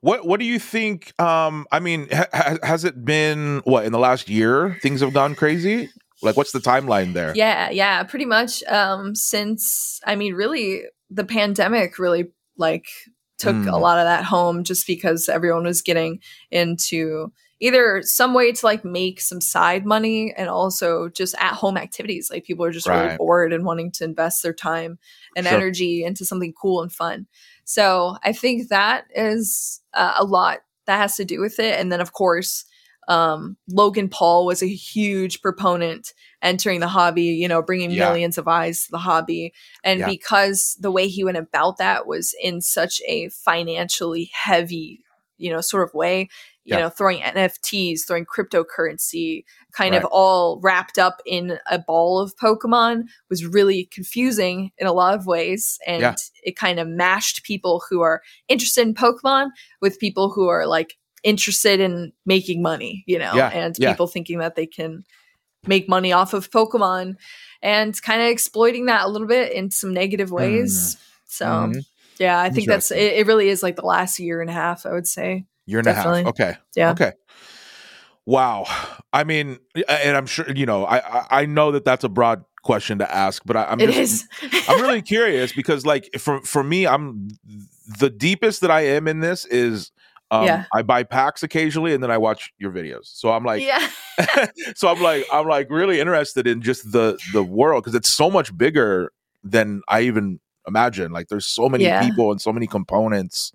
[0.00, 1.12] What What do you think?
[1.20, 4.78] Um, I mean, ha- has it been what in the last year?
[4.82, 5.90] Things have gone crazy.
[6.22, 7.32] Like, what's the timeline there?
[7.34, 8.62] Yeah, yeah, pretty much.
[8.64, 12.86] Um, since I mean, really, the pandemic really like
[13.38, 13.72] took Mm.
[13.72, 16.20] a lot of that home just because everyone was getting
[16.50, 21.76] into either some way to like make some side money and also just at home
[21.76, 22.30] activities.
[22.30, 24.98] Like people are just really bored and wanting to invest their time
[25.36, 25.56] and Sure.
[25.56, 27.26] energy into something cool and fun.
[27.64, 31.78] So I think that is uh, a lot that has to do with it.
[31.78, 32.64] And then, of course,
[33.10, 38.06] um, Logan Paul was a huge proponent entering the hobby, you know, bringing Yeah.
[38.06, 39.52] millions of eyes to the hobby.
[39.84, 40.06] And Yeah.
[40.06, 45.00] because the way he went about that was in such a financially heavy,
[45.38, 46.28] you know, sort of way,
[46.64, 46.82] you Yeah.
[46.82, 49.42] know, throwing NFTs, throwing cryptocurrency,
[49.72, 50.04] kind Right.
[50.04, 55.14] of all wrapped up in a ball of Pokemon was really confusing in a lot
[55.18, 55.78] of ways.
[55.86, 56.02] And
[56.44, 59.48] it kind of mashed people who are interested in Pokemon
[59.80, 63.90] with people who are like interested in making money, you know, Yeah, and yeah.
[63.92, 65.04] people thinking that they can
[65.66, 67.16] make money off of Pokemon
[67.62, 70.96] and kind of exploiting that a little bit in some negative ways.
[71.26, 71.84] So, Mhm.
[72.18, 73.26] yeah, I think that's it, it.
[73.26, 75.44] Really is like the last year and a half, I would say.
[75.66, 76.06] Year and a half.
[76.06, 76.56] Okay.
[76.74, 76.92] Yeah.
[76.92, 77.12] Okay.
[78.26, 78.66] Wow.
[79.12, 80.86] I mean, and I'm sure you know.
[80.86, 84.26] I I, know that that's a broad question to ask, but I, I'm It just
[84.42, 84.68] is.
[84.68, 87.28] I'm really curious because, like, for for me, I'm
[87.98, 89.90] the deepest that I am in this is.
[90.30, 90.64] Um, Yeah.
[90.72, 93.06] I buy packs occasionally, and then I watch your videos.
[93.06, 93.88] So I'm like, yeah.
[94.76, 98.30] so I'm like, I'm like really interested in just the the world because it's so
[98.30, 99.12] much bigger
[99.42, 100.38] than I even
[100.68, 101.10] imagine.
[101.12, 102.02] Like, there's so many Yeah.
[102.06, 103.52] people and so many components.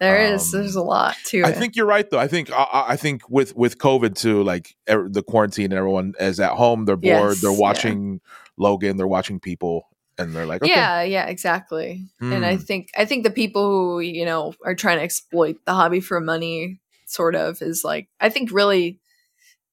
[0.00, 0.54] There is.
[0.54, 1.42] Um, There's a lot too.
[1.44, 1.56] I it.
[1.56, 2.20] think you're right, though.
[2.20, 6.14] I think I- I, think with with COVID too, like er, the quarantine, and everyone
[6.20, 6.84] is at home.
[6.84, 7.32] They're bored.
[7.32, 7.58] Yes, they're yeah.
[7.58, 8.20] watching
[8.56, 8.96] Logan.
[8.96, 12.06] They're watching people, and they're like, okay, Yeah, yeah, exactly.
[12.20, 12.62] And I Hmm.
[12.64, 16.20] think I think the people who, you know, are trying to exploit the hobby for
[16.20, 19.00] money sort of is like I think really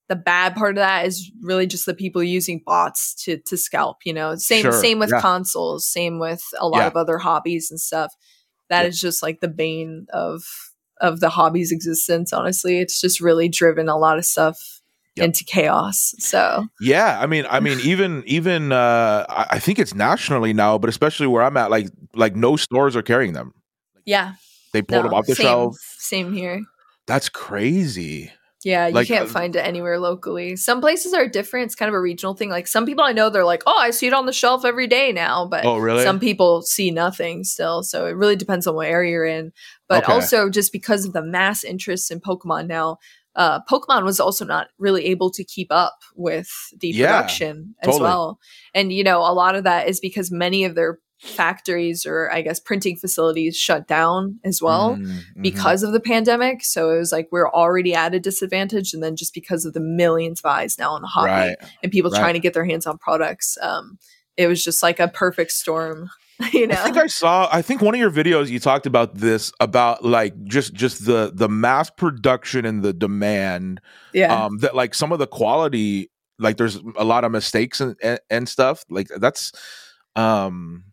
[0.08, 3.98] the bad part of that is really just the people using bots to to scalp,
[4.06, 4.36] you know.
[4.36, 5.22] Same Sure, same with yeah.
[5.22, 6.88] consoles, same with a lot Yeah.
[6.88, 8.14] of other hobbies and stuff.
[8.70, 9.08] That is Yeah.
[9.10, 10.44] just like the bane of
[11.02, 12.80] of the hobby's existence, honestly.
[12.80, 14.75] It's just really driven a lot of stuff
[15.16, 15.26] Yep.
[15.26, 16.14] into chaos.
[16.20, 20.90] So Yeah, I mean, I mean, even even uh, I think it's nationally now, but
[20.90, 23.54] especially where I'm at, like like no stores are carrying them.
[24.06, 24.34] yeah.
[24.74, 25.78] They pulled no, them off the same, shelf.
[26.00, 26.62] Same here.
[27.08, 28.32] That's crazy.
[28.64, 30.56] Yeah, you Like, can't uh, find it anywhere locally.
[30.56, 31.68] Some places are different.
[31.68, 32.50] It's kind of a regional thing.
[32.50, 34.88] Like some people I know, they're like, "Oh, I see it on the shelf every
[34.88, 36.04] day now," but Oh, really?
[36.04, 37.84] some people see nothing still.
[37.84, 39.54] So it really depends on what area you're in.
[39.88, 40.14] But Okay.
[40.14, 42.98] also, just because of the mass interest in Pokemon now,
[43.36, 47.88] uh, Pokemon was also not really able to keep up with the Yeah, production as
[47.88, 48.02] totally.
[48.04, 48.40] well.
[48.74, 52.42] And you know, a lot of that is because many of their factories or I
[52.42, 55.42] guess printing facilities shut down as well Mm, mhm.
[55.42, 56.64] because of the pandemic.
[56.64, 59.80] So it was like we're already at a disadvantage, and then just because of the
[59.80, 62.20] millions of eyes now in the hobby right, and people right.
[62.20, 63.98] trying to get their hands on products, um,
[64.38, 66.10] it was just like a perfect storm.
[66.52, 67.48] You know, I think I saw.
[67.52, 71.32] I think one of your videos you talked about this about like just just the
[71.34, 73.80] the mass production and the demand.
[74.14, 77.96] yeah, Um, that like some of the quality, like there's a lot of mistakes and
[78.04, 78.84] and, and stuff.
[78.90, 79.54] Like that's,
[80.16, 80.86] um,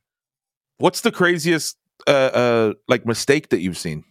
[0.79, 1.77] what's the craziest
[2.07, 4.05] uh uh like mistake that you've seen?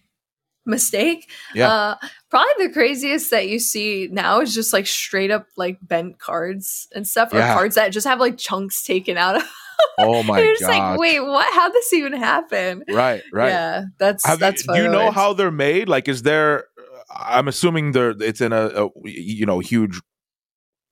[0.65, 1.29] mistake.
[1.55, 1.71] Yeah.
[1.71, 1.95] Uh,
[2.31, 6.87] probably the craziest that you see now is just like straight up like bent cards
[6.95, 7.53] and stuff, or Yeah.
[7.53, 9.43] cards that just have like chunks taken out of.
[9.97, 10.91] Oh my You're just god!
[10.91, 11.51] like, wait, what?
[11.55, 12.83] How'd this even happen?
[12.87, 13.49] Right, right.
[13.49, 14.63] Yeah, that's Have that's.
[14.65, 15.89] you, do you know how they're made?
[15.89, 16.65] Like, is there?
[16.77, 19.99] Uh, I'm assuming they're it's in a, a you know huge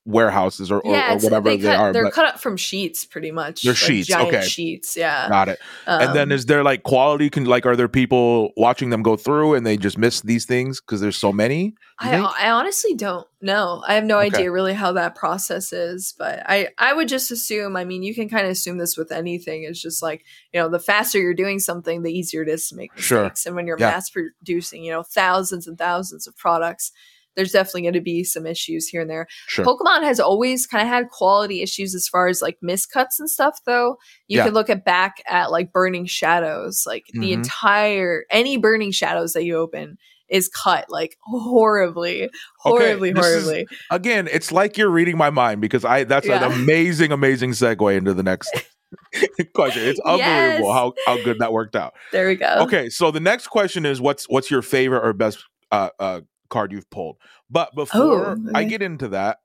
[0.10, 1.94] warehouses or, or, yeah, or whatever they, they, cut, are.
[1.94, 3.62] They're cut up from sheets, pretty much.
[3.64, 4.46] They're like sheets, giant okay.
[4.46, 4.98] sheets.
[4.98, 5.30] Yeah.
[5.30, 5.60] Got it.
[5.86, 7.30] and then Um, is there like quality?
[7.30, 10.82] Can like are there people watching them go through and they just miss these things
[10.82, 11.76] because there's so many?
[12.00, 12.18] I.
[12.18, 13.84] I honestly don't know.
[13.86, 14.28] I have no Okay.
[14.28, 17.76] idea really how that process is, but I I would just assume.
[17.76, 19.64] I mean, you can kind of assume this with anything.
[19.64, 22.76] It's just like you know, the faster you're doing something, the easier it is to
[22.76, 23.24] make Sure.
[23.24, 23.46] mistakes.
[23.46, 23.92] And when you're Yeah.
[23.92, 26.92] mass producing, you know, thousands and thousands of products,
[27.40, 29.26] there's definitely going to be some issues here and there.
[29.48, 29.64] Sure.
[29.64, 33.60] Pokemon has always kind of had quality issues as far as like miscuts and stuff,
[33.66, 33.96] though.
[34.28, 34.44] You Yeah.
[34.46, 37.36] can look at back at like Burning Shadows, like the Mhm.
[37.36, 39.98] entire any Burning Shadows that you open
[40.28, 43.68] is cut like horribly, horribly, is- horribly.
[43.90, 46.46] Again, it's like you're reading my mind because I that's Yeah.
[46.46, 48.52] an amazing, amazing segue into the next
[49.56, 49.84] question.
[49.84, 50.74] It's unbelievable Yes.
[50.74, 51.94] how how good that worked out.
[52.12, 52.58] There we go.
[52.62, 56.72] Okay, so the next question is what's what's your favorite or best uh, uh, card
[56.72, 57.18] you've pulled?
[57.50, 59.40] But before Oh, I get into that,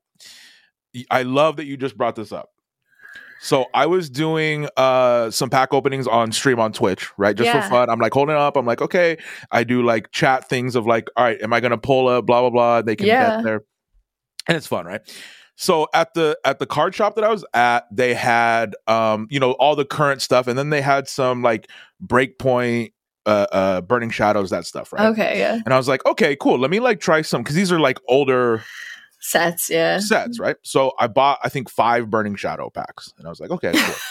[1.10, 2.50] I love that you just brought this up.
[3.40, 7.36] So I was doing uh some pack openings on stream on Twitch, right?
[7.36, 7.60] Just Yeah.
[7.60, 7.90] for fun.
[7.90, 8.56] I'm like holding up.
[8.56, 9.18] I'm like, okay.
[9.50, 12.40] I do like chat things of like, all right, am I gonna pull a blah
[12.40, 12.82] blah blah?
[12.82, 13.30] They can Yeah.
[13.30, 13.60] bet there.
[14.48, 15.00] And it's fun, right?
[15.56, 19.38] So at the at the card shop that I was at, they had um, you
[19.40, 21.68] know, all the current stuff, and then they had some like
[22.04, 22.92] breakpoint
[23.26, 25.06] uh uh burning shadows, that stuff, right?
[25.06, 25.60] Okay, yeah.
[25.64, 26.58] And I was like, okay, cool.
[26.58, 28.62] Let me like try some because these are like older
[29.20, 30.00] Sets, yeah.
[30.00, 30.56] sets, right?
[30.60, 33.94] So I bought, I think, five Burning Shadow packs, and I was like, okay, cool.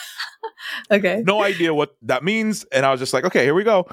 [0.92, 1.22] Okay.
[1.26, 3.88] no idea what that means, and I was just like, okay, here we go.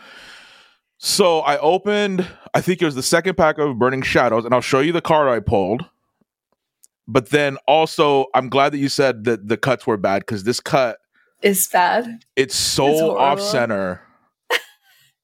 [0.99, 4.61] So I opened, I think it was the second pack of Burning Shadows, and I'll
[4.63, 5.85] show you the card I pulled.
[7.07, 10.61] But then also, I'm glad that you said that the cuts were bad because this
[10.61, 10.99] cut,
[11.43, 12.25] is bad.
[12.37, 14.01] it's so It's off center.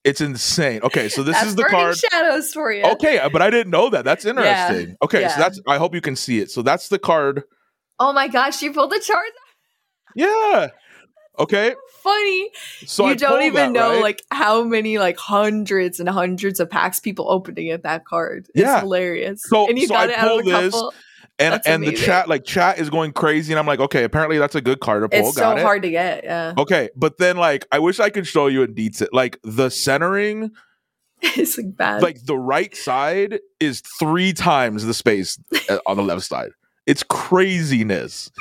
[0.06, 0.80] It's insane.
[0.84, 1.96] Okay, so this is the card.
[1.96, 2.84] Shadows for you.
[2.84, 4.04] Okay, uh, but I didn't know that.
[4.04, 4.96] That's interesting.
[5.02, 5.28] okay, yeah.
[5.28, 5.60] so that's.
[5.66, 6.50] I hope you can see it.
[6.50, 7.42] So that's the card.
[7.98, 9.30] Oh my gosh, you pulled the chart.
[10.14, 10.68] Yeah.
[11.38, 11.74] Okay.
[12.02, 12.50] Funny.
[12.86, 14.02] So I you don't even that, know right?
[14.02, 18.46] like how many like hundreds and hundreds of packs people opening at that card.
[18.54, 18.80] It's Yeah.
[18.80, 19.42] hilarious.
[19.44, 20.94] So- and you so got I it out of a pull this, couple.
[21.38, 24.38] And that's and the chat like chat is going crazy, and I'm like, okay, apparently
[24.38, 25.28] that's a good card to pull.
[25.28, 25.62] It's Got so it.
[25.62, 26.24] hard to get.
[26.24, 26.54] Yeah.
[26.56, 29.08] Okay, but then like I wish I could show you in detail.
[29.12, 30.52] Like the centering,
[31.22, 32.02] it's like bad.
[32.02, 36.50] like the right side is three times the space uh, on the left side.
[36.86, 38.30] It's craziness.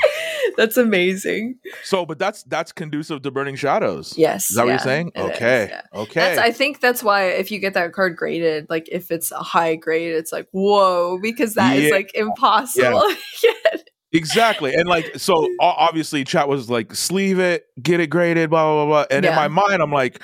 [0.58, 1.56] That's amazing.
[1.84, 4.18] So, but that's that's conducive to burning shadows.
[4.18, 4.50] Yes.
[4.50, 5.12] Is that what you're saying?
[5.16, 5.68] it is, Okay.
[5.70, 5.82] yeah.
[5.94, 6.20] Okay.
[6.20, 9.40] That's, I think that's why if you get that card graded, like if it's a
[9.40, 11.96] high grade, it's like whoa, because that is Yeah.
[11.96, 13.04] like impossible.
[13.44, 13.52] Yeah.
[14.14, 14.74] Exactly.
[14.74, 19.04] And like, so obviously, chat was like, sleeve it, get it graded, blah, blah, blah.
[19.04, 19.06] blah.
[19.18, 20.22] And in my mind, I'm like,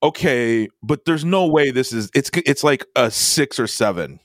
[0.00, 4.20] okay, but there's no way this is, it's, it's like a six or seven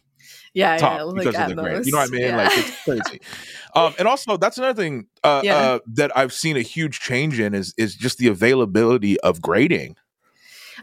[0.54, 1.76] yeah, top yeah, like because of the grade.
[1.78, 1.86] most.
[1.86, 2.22] You know what I mean?
[2.22, 2.38] Yeah.
[2.38, 3.22] Like, it's crazy.
[3.76, 5.56] um, and also, that's another thing uh, Yeah.
[5.56, 9.96] uh, that I've seen a huge change in is, is just the availability of grading.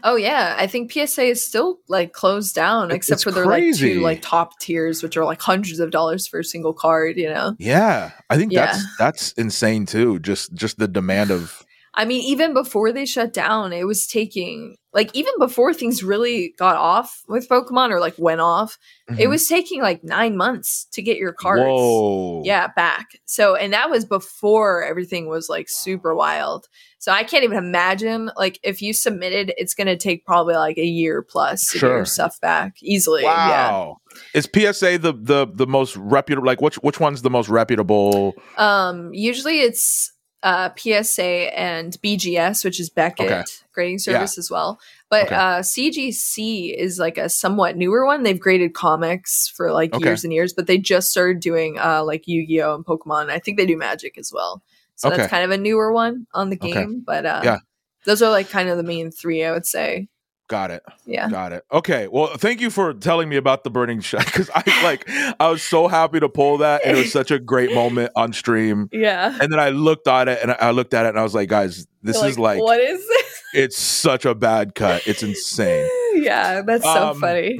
[0.03, 3.87] oh yeah, I think PSA is still like closed down, except it's for their crazy.
[3.87, 7.17] like two like top tiers, which are like hundreds of dollars for a single card.
[7.17, 8.11] You know, Yeah.
[8.29, 8.67] I think Yeah.
[8.67, 10.19] that's, that's insane too.
[10.19, 14.77] Just, just the demand of, I mean, even before they shut down, it was taking
[14.93, 19.29] like even before things really got off with Pokemon or like went off, it Mhm.
[19.29, 21.61] was taking like nine months to get your cards.
[21.61, 22.41] Whoa.
[22.43, 23.07] Yeah, back.
[23.25, 26.67] So, and that was before everything was like super wild.
[26.97, 30.77] So, I can't even imagine like if you submitted, it's going to take probably like
[30.77, 33.23] a year plus to get your stuff back easily.
[33.23, 33.71] Yeah.
[33.71, 33.97] Wow.
[34.33, 36.47] Is PSA the the the most reputable?
[36.47, 38.33] Like which which one's the most reputable?
[38.57, 40.11] Um, usually it's
[40.43, 43.43] uh, PSA and BGS, which is Beckett Okay.
[43.73, 44.79] grading service as well.
[45.09, 45.35] But Okay.
[45.35, 48.23] uh, CGC is like a somewhat newer one.
[48.23, 50.03] They've graded comics for like Okay.
[50.05, 53.29] years and years, but they just started doing uh, like Yu Gi Oh and Pokemon.
[53.29, 54.61] I think they do Magic as well.
[54.95, 57.03] So that's kind of a newer one on the game.
[57.05, 57.57] But uh, Yeah.
[58.05, 60.07] those are like kind of the main three, I would say.
[60.49, 60.83] Got it.
[61.05, 61.29] Yeah.
[61.29, 61.63] Got it.
[61.71, 62.07] Okay.
[62.07, 65.07] Well, thank you for telling me about the burning shot because I like
[65.39, 68.33] I was so happy to pull that and it was such a great moment on
[68.33, 68.89] stream.
[68.91, 69.37] Yeah.
[69.39, 71.49] And then I looked at it and I looked at it and I was like,
[71.49, 73.41] guys, this You're is like what is this?
[73.53, 75.07] it's such a bad cut.
[75.07, 75.87] It's insane.
[76.15, 77.59] yeah, that's so Um, funny.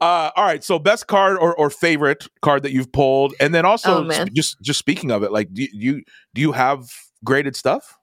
[0.00, 0.64] uh, all right.
[0.64, 4.56] So best card or, or favorite card that you've pulled, and then also Oh, just
[4.60, 6.02] just speaking of it, like do you
[6.34, 6.88] do you have
[7.24, 7.96] graded stuff?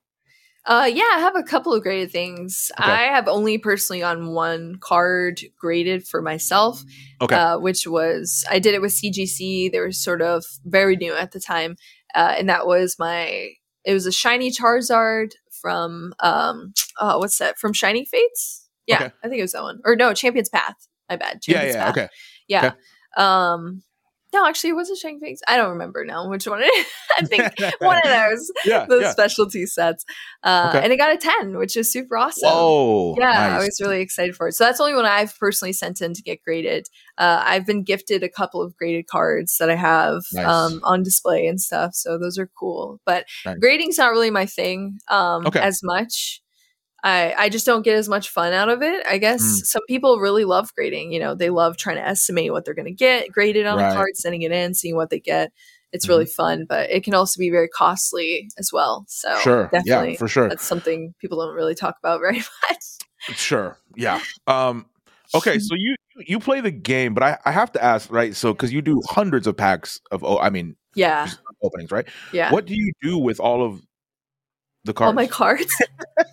[0.65, 2.71] Uh, yeah, I have a couple of graded things.
[2.79, 2.89] Okay.
[2.89, 6.81] I have only personally on one card graded for myself,
[7.21, 7.35] Okay.
[7.35, 9.71] uh, which was I did it with CGC.
[9.71, 11.75] They were sort of very new at the time,
[12.15, 13.49] uh, and that was my
[13.83, 18.69] it was a shiny Charizard from um oh what's that from Shining Fates?
[18.87, 19.11] Yeah, Okay.
[19.23, 19.81] I think it was that one.
[19.83, 20.87] Or no, Champion's Path.
[21.09, 21.41] My bad.
[21.45, 21.89] Yeah, yeah, Path.
[21.97, 22.07] okay.
[22.47, 22.65] Yeah.
[22.67, 22.75] Okay.
[23.21, 23.83] Um
[24.33, 25.41] no, actually it wasn't Shining Fates.
[25.47, 26.85] I don't remember now which one it is.
[27.17, 27.43] I think
[27.79, 28.51] one of those.
[28.65, 29.11] Yeah, The yeah.
[29.11, 30.03] specialty sets.
[30.43, 30.83] Uh Okay.
[30.83, 32.49] and it got a 10, which is super awesome.
[32.49, 33.15] Whoa.
[33.19, 34.53] Yeah, I was really excited for it.
[34.53, 36.87] So that's the only one I've personally sent in to get graded.
[37.17, 40.45] Uh, I've been gifted a couple of graded cards that I have Nice.
[40.47, 41.91] um, on display and stuff.
[41.93, 42.99] So those are cool.
[43.05, 43.57] But Nice.
[43.59, 45.59] grading's not really my thing um, Okay.
[45.59, 46.41] as much.
[47.03, 49.05] I, I just don't get as much fun out of it.
[49.05, 49.65] I guess Mm.
[49.65, 51.11] some people really love grading.
[51.11, 53.91] You know, they love trying to estimate what they're going to get graded on Right.
[53.91, 55.51] a card, sending it in, seeing what they get.
[55.91, 59.05] It's really fun, but it can also be very costly as well.
[59.09, 59.69] So sure.
[59.71, 60.49] definitely, Yeah, for sure.
[60.49, 63.37] that's something people don't really talk about very much.
[63.37, 63.77] Sure.
[63.95, 64.19] Yeah.
[64.47, 64.85] Um
[65.35, 65.95] okay, so you
[66.25, 68.35] you play the game, but I, I have to ask, right?
[68.35, 71.29] So cuz you do hundreds of packs of oh I mean Yeah,
[71.61, 72.07] openings, right?
[72.31, 72.51] yeah.
[72.51, 73.81] What do you do with all of
[74.85, 75.07] the cards?
[75.07, 75.73] all my cards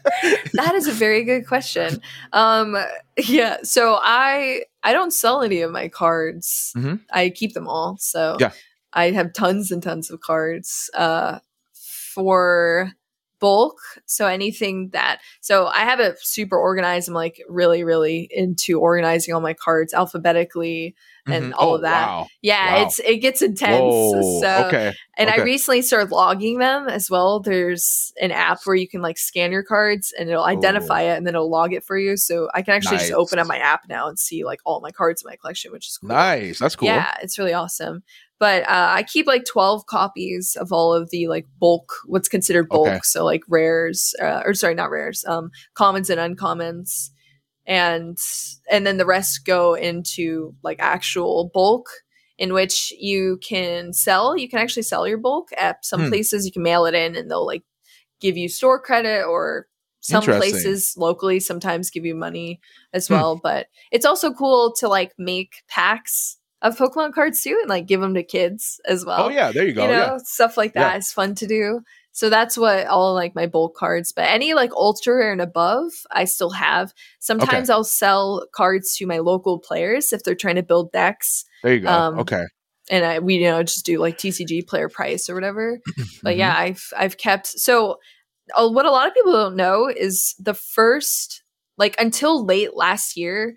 [0.54, 2.00] that is a very good question
[2.32, 2.76] um
[3.18, 7.00] yeah so i i don't sell any of my cards Mhm.
[7.12, 8.52] i keep them all so Yeah.
[8.92, 11.38] i have tons and tons of cards uh
[11.74, 12.92] for
[13.40, 18.78] bulk so anything that so i have it super organized i'm like really really into
[18.78, 20.94] organizing all my cards alphabetically
[21.26, 21.54] and Mhm.
[21.58, 22.26] all Oh, of that Wow.
[22.42, 22.82] yeah Wow.
[22.82, 24.92] it's it gets intense Whoa, so okay.
[25.18, 27.40] and I recently started logging them as well.
[27.40, 31.26] There's an app where you can like scan your cards and it'll identify it and
[31.26, 32.16] then it'll log it for you.
[32.16, 33.42] So I can actually just open Nice.
[33.44, 35.98] up my app now and see like all my cards in my collection, which is
[35.98, 36.08] cool.
[36.08, 36.58] Nice.
[36.58, 36.88] That's cool.
[36.88, 38.02] Yeah, it's really awesome.
[38.40, 42.68] But uh, I keep like 12 copies of all of the like bulk, what's considered
[42.70, 42.88] bulk.
[42.88, 43.00] Okay.
[43.04, 47.10] So like rares, uh, or sorry, not rares, um, commons and uncommons.
[47.66, 48.18] And
[48.70, 51.88] and then the rest go into like actual bulk
[52.38, 54.36] in which you can sell.
[54.36, 56.08] You can actually sell your bulk at some Hmm.
[56.08, 56.46] places.
[56.46, 57.62] You can mail it in and they'll like
[58.20, 59.66] give you store credit or
[60.00, 62.60] some places locally sometimes give you money
[62.94, 63.14] as Hmm.
[63.14, 63.40] well.
[63.42, 68.00] But it's also cool to like make packs of Pokemon cards too and like give
[68.00, 69.26] them to kids as well.
[69.26, 69.82] Oh yeah, there you go.
[69.84, 70.18] You know, yeah.
[70.18, 70.82] stuff like Yeah.
[70.90, 71.80] that is fun to do.
[72.12, 75.92] So that's what all like my bulk cards, but any like ultra rare and above,
[76.10, 76.92] I still have.
[77.20, 81.74] Sometimes I'll sell cards to my local players if they're trying to build decks, There
[81.74, 81.88] you go.
[81.88, 82.44] um, okay.
[82.90, 85.78] and I we you know just do like TCG player price or whatever.
[86.22, 86.38] But Mhm.
[86.38, 87.98] yeah, I've I've kept so
[88.54, 91.42] uh, what a lot of people don't know is the first
[91.78, 93.54] like until late last year,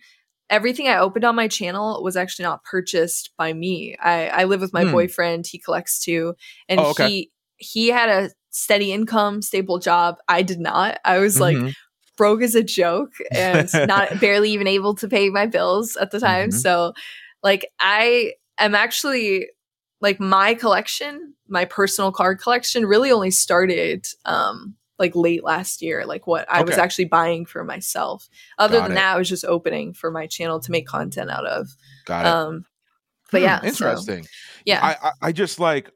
[0.54, 3.96] everything I opened on my channel was actually not purchased by me.
[4.00, 4.92] I I live with my Hmm.
[4.92, 5.48] boyfriend.
[5.48, 6.36] He collects too,
[6.70, 7.08] and Oh, okay.
[7.08, 10.18] he he had a steady income, stable job.
[10.28, 11.00] I did not.
[11.04, 11.74] I was like Mhm.
[12.18, 16.20] broke as a joke and not barely even able to pay my bills at the
[16.20, 16.50] time.
[16.50, 16.54] Mhm.
[16.54, 16.94] So
[17.42, 19.48] like I am actually
[20.02, 26.06] like my collection, my personal card collection really only started um like late last year,
[26.06, 28.30] like what I was actually buying for myself.
[28.58, 28.96] Other Got than it.
[28.96, 31.76] that, I was just opening for my channel to make content out of.
[32.06, 32.30] Got it.
[32.30, 32.66] Um
[33.32, 34.28] but Hmm, yeah, so, interesting.
[34.66, 34.80] yeah.
[34.86, 35.92] I, I I just like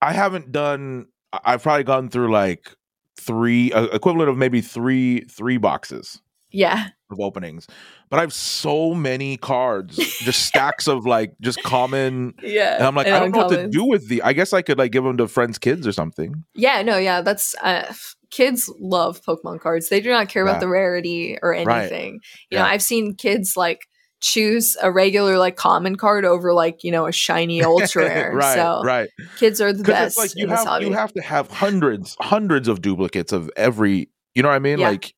[0.00, 1.06] I haven't done.
[1.32, 2.74] I've probably gone through like
[3.18, 6.20] three uh, equivalent of maybe three three boxes
[6.52, 6.88] yeah.
[7.12, 7.66] Of openings,
[8.08, 12.34] but I have so many cards, just stacks of like just common.
[12.42, 12.76] Yeah.
[12.76, 14.22] And I'm like, and I don't know what to do with the.
[14.22, 16.44] I guess I could like give them to friends' kids or something.
[16.54, 17.92] Yeah, no, yeah, that's uh,
[18.30, 19.88] kids love Pokemon cards.
[19.88, 20.50] They do not care Yeah.
[20.52, 21.80] about the rarity or Right.
[21.82, 22.20] anything.
[22.50, 23.80] You know, I've seen kids like
[24.22, 28.32] choose a regular like common card over like you know a shiny ultra rare.
[28.34, 29.08] right, so right.
[29.38, 33.32] kids are the best like you have you have to have hundreds hundreds of duplicates
[33.32, 34.10] of every.
[34.34, 34.78] You know what I mean?
[34.78, 34.90] Yeah.
[34.90, 35.14] Like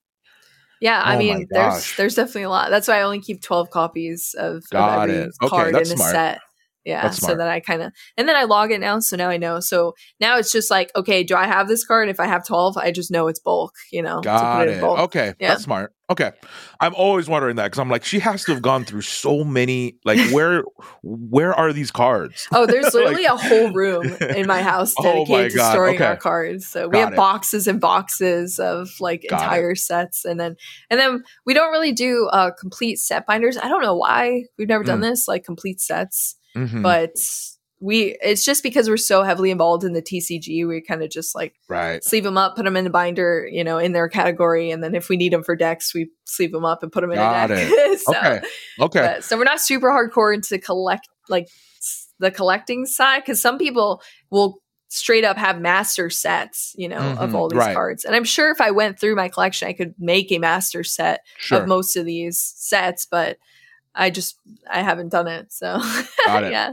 [0.82, 2.70] yeah, I Oh mean, there's there's definitely a lot.
[2.70, 5.30] That's why I only keep twelve copies of, of every it.
[5.40, 6.12] Okay, card that's in a smart.
[6.12, 6.40] set.
[6.84, 9.36] Yeah, so that I kind of and then I log it now, so now I
[9.36, 9.60] know.
[9.60, 12.08] So now it's just like, okay, do I have this card?
[12.08, 13.72] If I have twelve, I just know it's bulk.
[13.92, 14.80] You know, Got it.
[14.80, 14.98] bulk.
[15.00, 15.48] Okay, Yeah.
[15.50, 15.92] that's smart.
[16.10, 16.32] Okay,
[16.80, 19.94] I'm always wondering that because I'm like, she has to have gone through so many.
[20.04, 20.62] Like, where,
[21.02, 22.46] where are these cards?
[22.52, 24.04] Oh, there's Like- literally a whole room
[24.36, 26.04] in my house Oh my dedicated to storing okay.
[26.04, 26.66] our cards.
[26.66, 27.16] So we Got have it.
[27.16, 29.44] boxes and boxes of like Got it.
[29.44, 30.56] entire sets, and then
[30.90, 33.56] and then we don't really do uh, complete set binders.
[33.56, 35.02] I don't know why we've never done Mm.
[35.10, 37.16] this like complete sets, Mhm, but
[37.80, 40.66] we it's just because we're so heavily involved in the TCG.
[40.66, 42.02] We kind of just like right.
[42.04, 44.94] sleeve them up, put them in the binder, you know, in their category, and then
[44.94, 47.50] if we need them for decks, we sleeve them up and put them in Got
[47.50, 47.98] a deck.
[47.98, 48.40] so, Okay.
[48.80, 49.20] Okay.
[49.20, 51.48] so we're not super hardcore into collect like
[52.20, 54.00] the collecting side because some people
[54.30, 57.74] will straight up have master sets, you know, of Mhm, all these right.
[57.74, 58.04] cards.
[58.04, 61.22] And I'm sure if I went through my collection, I could make a master set
[61.38, 61.62] Sure.
[61.62, 63.38] of most of these sets, but
[63.94, 64.38] I just
[64.70, 65.52] I haven't done it.
[65.52, 65.78] So
[66.26, 66.52] Got it.
[66.52, 66.72] yeah.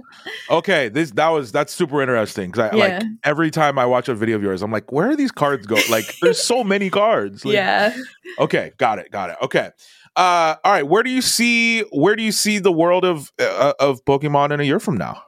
[0.49, 2.97] Okay, this that was that's super interesting because I Yeah.
[2.99, 5.65] like every time I watch a video of yours, I'm like, where are these cards
[5.67, 5.77] go?
[5.89, 7.43] Like, there's so many cards.
[7.43, 7.95] Like, yeah.
[8.39, 9.37] Okay, got it, got it.
[9.41, 9.69] Okay.
[10.15, 10.87] Uh, all right.
[10.87, 14.59] Where do you see where do you see the world of uh, of Pokemon in
[14.59, 15.21] a year from now?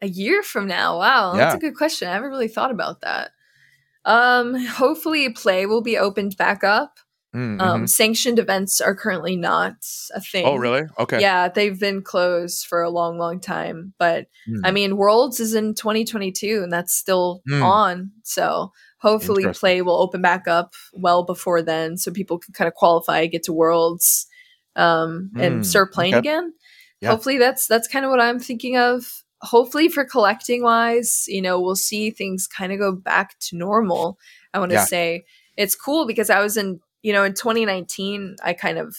[0.00, 0.98] A year from now.
[0.98, 1.34] Wow.
[1.36, 2.08] That's a good question.
[2.08, 3.30] I haven't really thought about that.
[4.04, 6.98] Um, hopefully play will be opened back up.
[7.34, 7.88] Mm, Um, mhm.
[7.88, 9.76] sanctioned events are currently not
[10.14, 10.44] a thing.
[10.44, 10.82] oh, really?
[10.98, 11.18] Okay.
[11.20, 13.94] Yeah, they've been closed for a long, long time.
[13.98, 14.60] But Mm.
[14.64, 17.62] I mean, Worlds is in 2022 and that's still Mm.
[17.64, 18.10] on.
[18.22, 22.74] So hopefully play will open back up well before then so people can kind of
[22.74, 24.26] qualify, get to Worlds,
[24.76, 26.18] um, and Mm, start playing okay.
[26.28, 26.52] again.
[27.00, 27.10] Yeah.
[27.10, 29.22] Hopefully that's that's kind of what I'm thinking of.
[29.40, 34.18] Hopefully for collecting wise, you know, we'll see things kind of go back to normal.
[34.54, 34.84] I want to Yeah.
[34.84, 35.24] say
[35.56, 38.96] it's cool because I was in, you know, in 2019, I kind of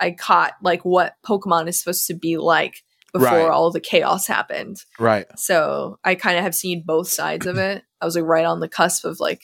[0.00, 2.82] I caught like what Pokemon is supposed to be like
[3.12, 3.50] before Right.
[3.50, 4.76] all the chaos happened.
[4.98, 5.26] Right.
[5.36, 7.82] So I kind of have seen both sides of it.
[8.00, 9.42] I was like right on the cusp of like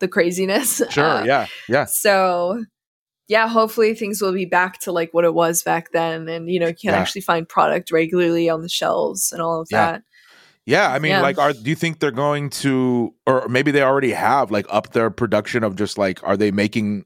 [0.00, 0.80] the craziness.
[0.90, 1.04] Sure.
[1.04, 1.46] Uh, yeah.
[1.68, 1.84] Yeah.
[1.86, 2.64] So
[3.28, 6.60] yeah, hopefully things will be back to like what it was back then, and you
[6.60, 6.98] know, you can Yeah.
[7.00, 9.92] actually find product regularly on the shelves and all of Yeah.
[9.92, 10.02] that.
[10.66, 10.90] Yeah.
[10.92, 11.20] I mean, Yeah.
[11.22, 14.92] like, are do you think they're going to, or maybe they already have, like, up
[14.92, 17.04] their production of just like, are they making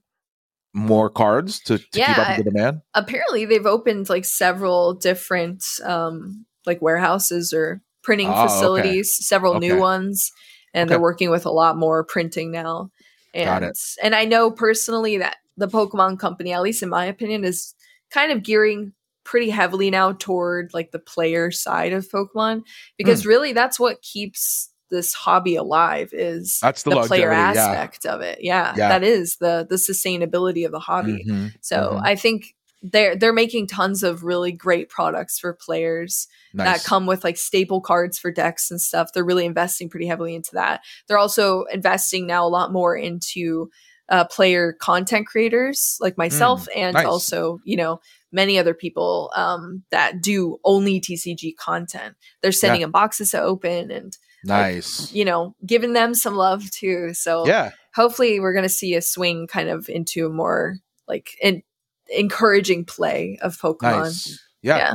[0.75, 2.81] more cards to, to keep up with the demand?
[2.95, 8.49] Apparently, they've opened like several different um like warehouses or printing Oh, okay.
[8.49, 10.31] facilities, several new ones,
[10.75, 10.93] and Okay.
[10.95, 12.91] they're working with a lot more printing now.
[13.35, 13.79] And Got it.
[14.03, 17.75] and I know personally that the Pokemon company, at least in my opinion, is
[18.11, 18.93] kind of gearing
[19.25, 22.63] pretty heavily now toward like the player side of Pokemon
[22.97, 23.29] because Hmm.
[23.29, 27.51] really that's what keeps this hobby alive is That's the the, player yeah.
[27.51, 28.39] aspect of it.
[28.41, 28.89] Yeah, Yeah.
[28.89, 31.25] that is the the sustainability of the hobby.
[31.29, 32.01] Mhm, So mhm.
[32.05, 36.79] I think they're they're making tons of really great products for players nice.
[36.83, 39.11] that come with like staple cards for decks and stuff.
[39.13, 40.83] They're really investing pretty heavily into that.
[41.07, 43.71] They're also investing now a lot more into
[44.09, 47.05] uh, player content creators like myself and nice.
[47.05, 48.01] also you know
[48.33, 52.15] many other people um, that do only TCG content.
[52.43, 55.13] They're sending them boxes to open and nice.
[55.13, 57.15] you know giving them some love too.
[57.15, 57.71] So yeah.
[57.95, 60.77] hopefully we're going to see a swing kind of into a more
[61.07, 61.63] like an
[62.09, 64.03] encouraging play of Pokemon.
[64.03, 64.45] Nice.
[64.63, 64.77] Yeah.
[64.77, 64.95] Yeah.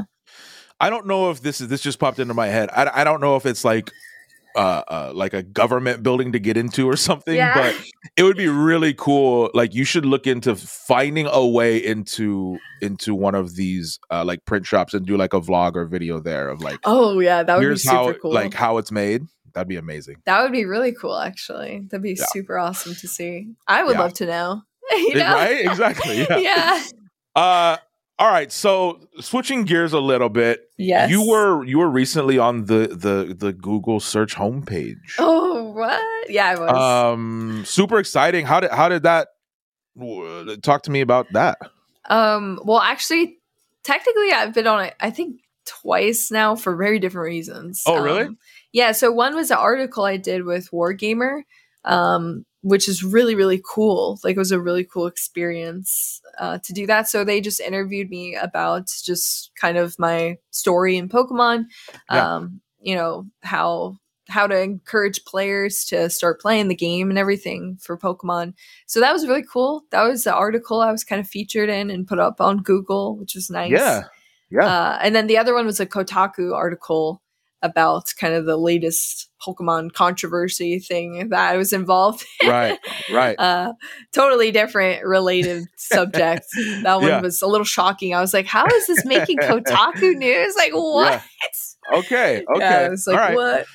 [0.80, 2.70] I don't know if this is this just popped into my head.
[2.74, 3.92] I, I don't know if it's like
[4.56, 7.54] uh, uh like a government building to get into or something, Yeah.
[7.56, 7.76] but
[8.18, 9.50] it would be really cool.
[9.54, 14.46] Like you should look into finding a way into into one of these uh like
[14.46, 17.58] print shops and do like a vlog or video there of like Oh yeah, that
[17.60, 18.34] would be super how cool.
[18.34, 19.24] like how it's made.
[19.54, 20.16] That'd be amazing.
[20.26, 21.82] that would be really cool actually.
[21.92, 22.26] That'd be Yeah.
[22.32, 23.48] super awesome to see.
[23.68, 24.02] I would Yeah.
[24.02, 24.62] love to know.
[24.92, 25.34] you know?
[25.34, 25.66] Right?
[25.66, 26.18] Exactly.
[26.30, 26.38] Yeah.
[26.38, 26.84] yeah.
[27.36, 27.78] Uh
[28.24, 31.10] all right, so switching gears a little bit, Yes.
[31.12, 35.16] you were you were recently on the the the Google search homepage.
[35.20, 36.02] Oh what?
[36.30, 37.12] Yeah, I was.
[37.12, 39.28] um super exciting how did how did that
[40.62, 41.58] talk to me about that
[42.10, 43.40] Um, well, actually,
[43.84, 44.96] technically, I've been on it.
[45.00, 47.84] I think twice now for very different reasons.
[47.86, 48.24] Oh, really?
[48.24, 48.38] Um,
[48.72, 48.92] yeah.
[48.94, 51.44] So one was an article I did with Wargamer,
[51.86, 54.20] um, which is really really cool.
[54.24, 57.08] Like it was a really cool experience uh, to do that.
[57.08, 61.66] So they just interviewed me about just kind of my story in Pokemon.
[62.12, 62.36] Yeah.
[62.36, 63.98] Um, you know how
[64.30, 68.54] how to encourage players to start playing the game and everything for Pokemon.
[68.88, 69.84] So that was really cool.
[69.92, 73.18] That was the article I was kind of featured in and put up on Google,
[73.18, 73.72] which was nice.
[73.72, 74.04] yeah
[74.50, 77.22] yeah Uh, and then the other one was a Kotaku article
[77.64, 82.50] about kind of the latest Pokemon controversy thing that I was involved in.
[82.50, 82.80] right
[83.12, 83.74] right Uh,
[84.14, 86.46] totally different related subject.
[86.84, 87.22] That one Yeah.
[87.22, 88.14] was a little shocking.
[88.14, 90.56] I was like, how is this making Kotaku news?
[90.56, 91.22] Like, what?
[91.96, 93.66] okay okay Yeah, I was like, right what?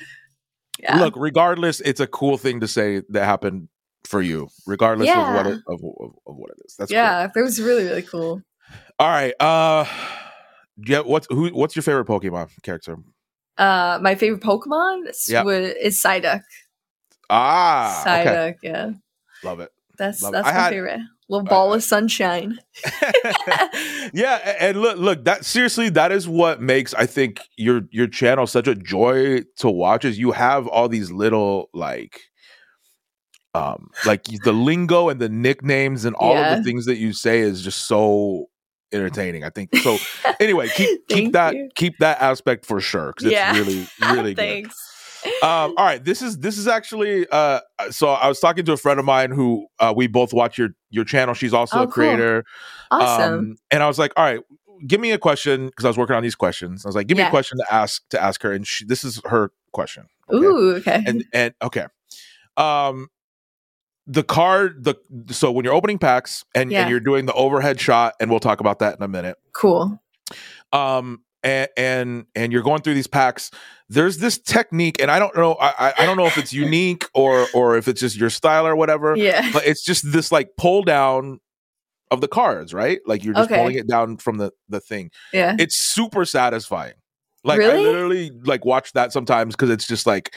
[0.81, 0.99] Yeah.
[0.99, 3.67] look regardless it's a cool thing to say that happened
[4.05, 6.95] for you regardless of what it of, of, of what it is that's cool.
[6.97, 8.41] yeah, that was really, really cool.
[8.97, 9.83] all right uh
[10.87, 12.95] yeah what's who what's your favorite pokemon character
[13.59, 15.43] Uh, my favorite Pokemon is, Yeah.
[15.45, 16.41] is Psyduck.
[17.29, 18.91] ah okay yeah.
[19.43, 21.01] love it That's Love that's I my had- favorite.
[21.31, 22.57] Little ball of sunshine.
[24.13, 28.47] yeah, and look, look, that seriously, that is what makes I think your your channel
[28.47, 30.05] such a joy to watch.
[30.05, 32.19] Is you have all these little like,
[33.53, 37.41] um, like the lingo and the nicknames and all of the things that you say
[37.41, 38.48] is just so
[38.91, 39.43] entertaining.
[39.43, 39.97] I think so.
[40.39, 41.69] Anyway, keep keep that you.
[41.75, 43.55] keep that aspect for sure because Yeah.
[43.55, 44.33] it's really really
[44.63, 44.65] good
[45.43, 47.59] um all right this is this is actually uh
[47.91, 50.69] so i was talking to a friend of mine who uh we both watch your
[50.91, 51.91] your channel she's also Oh, a cool.
[51.91, 52.45] creator
[52.89, 53.33] awesome.
[53.39, 54.39] um and i was like all right
[54.87, 56.85] give me a question because I was working on these questions.
[56.85, 59.03] I was like, give me a question to ask to ask her, and she, this
[59.03, 60.05] is her question.
[60.31, 60.37] okay?
[60.45, 61.03] Ooh, okay.
[61.05, 61.87] and and okay
[62.55, 63.09] um
[64.11, 64.95] the card the
[65.29, 66.81] so when you're opening packs and, Yeah.
[66.81, 70.01] and you're doing the overhead shot and we'll talk about that in a minute cool.
[70.73, 73.51] um and and and you're going through these packs
[73.87, 77.45] there's this technique and i don't know i I- don't know if it's unique or
[77.53, 79.49] or if it's just your style or whatever Yeah.
[79.53, 81.39] but it's just this like pull down
[82.11, 83.59] of the cards right like you're just Okay.
[83.61, 85.55] pulling it down from the the thing Yeah.
[85.59, 86.93] it's super satisfying.
[87.45, 90.35] Like I literally like watch that sometimes because it's just like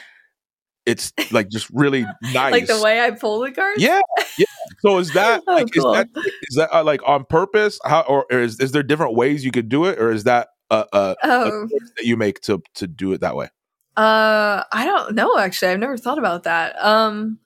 [0.85, 2.53] it's like just really nice.
[2.59, 3.81] Like the way I pull the cards?
[3.81, 4.01] yeah,
[4.37, 4.45] yeah.
[4.79, 5.93] So is that Oh, like cool.
[5.93, 6.07] is that
[6.49, 7.79] is that uh, like on purpose?
[7.85, 10.49] How or, or is is there different ways you could do it, or is that
[10.69, 13.49] a, a, a Oh, choice that you make to to do it that way?
[13.95, 15.37] uh, I don't know.
[15.37, 16.75] Actually, I've never thought about that.
[16.83, 17.39] Um,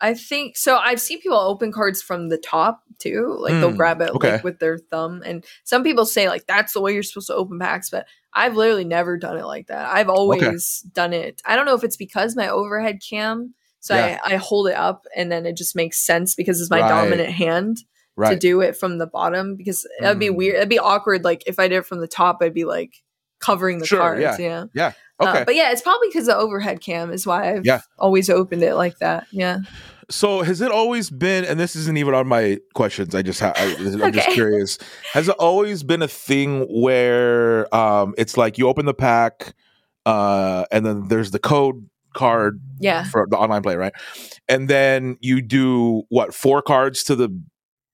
[0.00, 0.76] I think so.
[0.76, 3.36] I've seen people open cards from the top too.
[3.40, 4.38] Like they'll Mm, grab it okay.
[4.38, 7.34] like with their thumb, and some people say like that's the way you're supposed to
[7.34, 7.90] open packs.
[7.90, 9.88] But I've literally never done it like that.
[9.88, 11.40] I've always done it.
[11.44, 13.54] I don't know if it's because my overhead cam.
[13.80, 14.18] So Yeah.
[14.24, 16.88] I, I hold it up and then it just makes sense because it's my Right.
[16.88, 17.78] dominant hand.
[18.30, 20.34] to do it from the bottom because that'd be Mm.
[20.34, 20.56] weird.
[20.56, 21.22] It'd be awkward.
[21.22, 22.94] Like if I did it from the top, I'd be like
[23.38, 24.20] covering the Sure, cards.
[24.20, 24.36] yeah.
[24.40, 24.64] Yeah.
[24.74, 24.92] Yeah.
[25.20, 25.44] Uh, Okay.
[25.44, 27.80] but yeah, it's probably because the overhead cam is why I've Yeah.
[27.96, 29.28] always opened it like that.
[29.30, 29.58] Yeah.
[30.10, 31.44] So has it always been?
[31.44, 33.14] And this isn't even on my questions.
[33.14, 34.78] I just ha- I, I'm just curious.
[35.12, 39.54] Has it always been a thing where um it's like you open the pack,
[40.06, 43.04] uh, and then there's the code card Yeah.
[43.04, 43.92] for the online play, right?
[44.48, 47.28] And then you do what four cards to the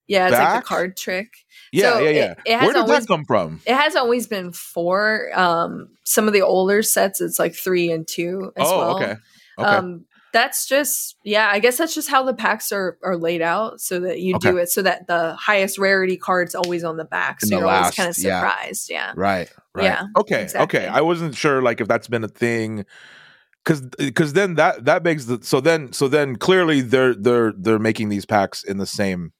[0.07, 0.27] Yeah.
[0.29, 1.33] It's like the card trick.
[1.73, 2.33] yeah So yeah it- yeah.
[2.45, 3.61] it has Where did always- that come from?
[3.65, 5.29] It has always been four.
[5.37, 8.95] Um, some of the older sets, it's like three and two as oh, well.
[8.95, 9.15] okay,
[9.59, 10.05] okay, Um,
[10.35, 11.49] that's just yeah.
[11.49, 14.57] I guess that's just how the packs are are laid out, so that you do
[14.57, 17.95] it so that the highest rarity card's always on the back, so the you're always
[17.95, 18.89] kind of surprised.
[18.89, 19.13] Yeah.
[19.15, 19.85] right, right.
[19.85, 20.79] yeah, okay, exactly.
[20.81, 20.87] okay.
[20.89, 22.85] I wasn't sure like if that's been a thing.
[23.63, 23.81] Cause,
[24.13, 28.09] cause then that that begs the so then so then clearly they're they're they're making
[28.09, 29.31] these packs in the same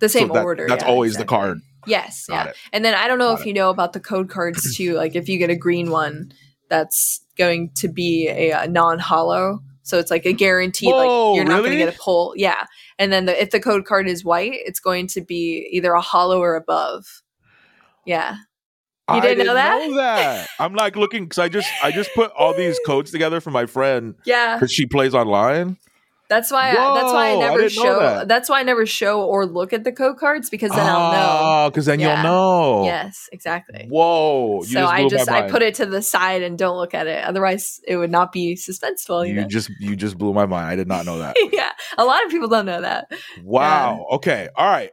[0.00, 0.66] the same so that- order.
[0.68, 1.24] That's yeah, always exactly.
[1.24, 1.58] the card.
[1.86, 2.50] Yes, Got yeah.
[2.50, 2.56] it.
[2.72, 4.94] And then I don't know Got if you know about the code cards too.
[4.94, 6.32] Like if you get a green one,
[6.68, 9.60] that's going to be a, uh non-holo.
[9.82, 10.90] So it's like a guaranteed.
[10.90, 12.34] Whoa, like you're not going to get a pull.
[12.36, 12.66] Yeah.
[12.98, 16.00] And then the, if the code card is white, it's going to be either a
[16.00, 17.22] holo or above.
[18.06, 18.36] Yeah.
[19.10, 19.88] You I didn't know that?
[19.90, 20.48] know that.
[20.60, 23.66] I'm like looking because I just I just put all these codes together for my
[23.66, 24.56] friend Yeah.
[24.56, 25.76] because she plays online.
[26.32, 26.70] That's why.
[26.70, 27.98] I, that's why I Whoa, I never show.
[28.00, 28.26] that.
[28.26, 31.40] That's why I never show or look at the code cards because then I'll know.
[31.66, 32.14] Oh, because then Yeah.
[32.14, 32.84] you'll know.
[32.86, 33.86] Yes, exactly.
[33.90, 34.62] Whoa.
[34.62, 37.22] So just I just I put it to the side and don't look at it.
[37.22, 39.28] Otherwise, it would not be suspenseful.
[39.28, 39.46] You You know?
[39.48, 40.68] just you just blew my mind.
[40.70, 41.36] I did not know that.
[41.52, 43.12] yeah, a lot of people don't know that.
[43.42, 44.06] Wow.
[44.12, 44.48] Okay.
[44.56, 44.92] All right.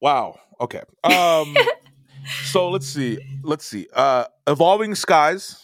[0.00, 0.38] Wow.
[0.58, 0.80] Okay.
[1.04, 1.54] Um
[2.44, 3.18] so let's see.
[3.42, 3.88] Let's see.
[3.92, 5.62] Uh Evolving Skies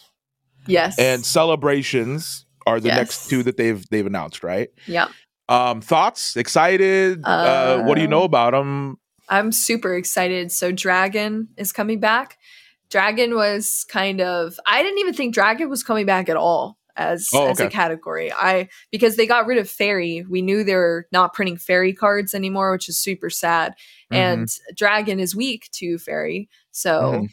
[0.67, 0.99] Yes.
[0.99, 2.97] and Celebrations are the Yes.
[2.97, 4.69] next two that they've they've announced, right?
[4.87, 5.07] yeah,
[5.49, 6.35] Um thoughts?
[6.35, 7.21] Excited?
[7.23, 8.97] Uh, what do you know Uh, about them?
[9.29, 10.51] I'm super excited.
[10.51, 12.37] So Dragon is coming back.
[12.89, 17.29] Dragon was kind of I didn't even think Dragon was coming back at all as
[17.33, 18.31] Oh, as a category.
[18.31, 20.23] I because they got rid of fairy.
[20.29, 23.73] We knew they were not printing fairy cards anymore, which is super sad.
[24.11, 24.15] Mm-hmm.
[24.15, 26.47] And Dragon is weak to fairy.
[26.71, 26.91] So
[27.23, 27.29] Mhm.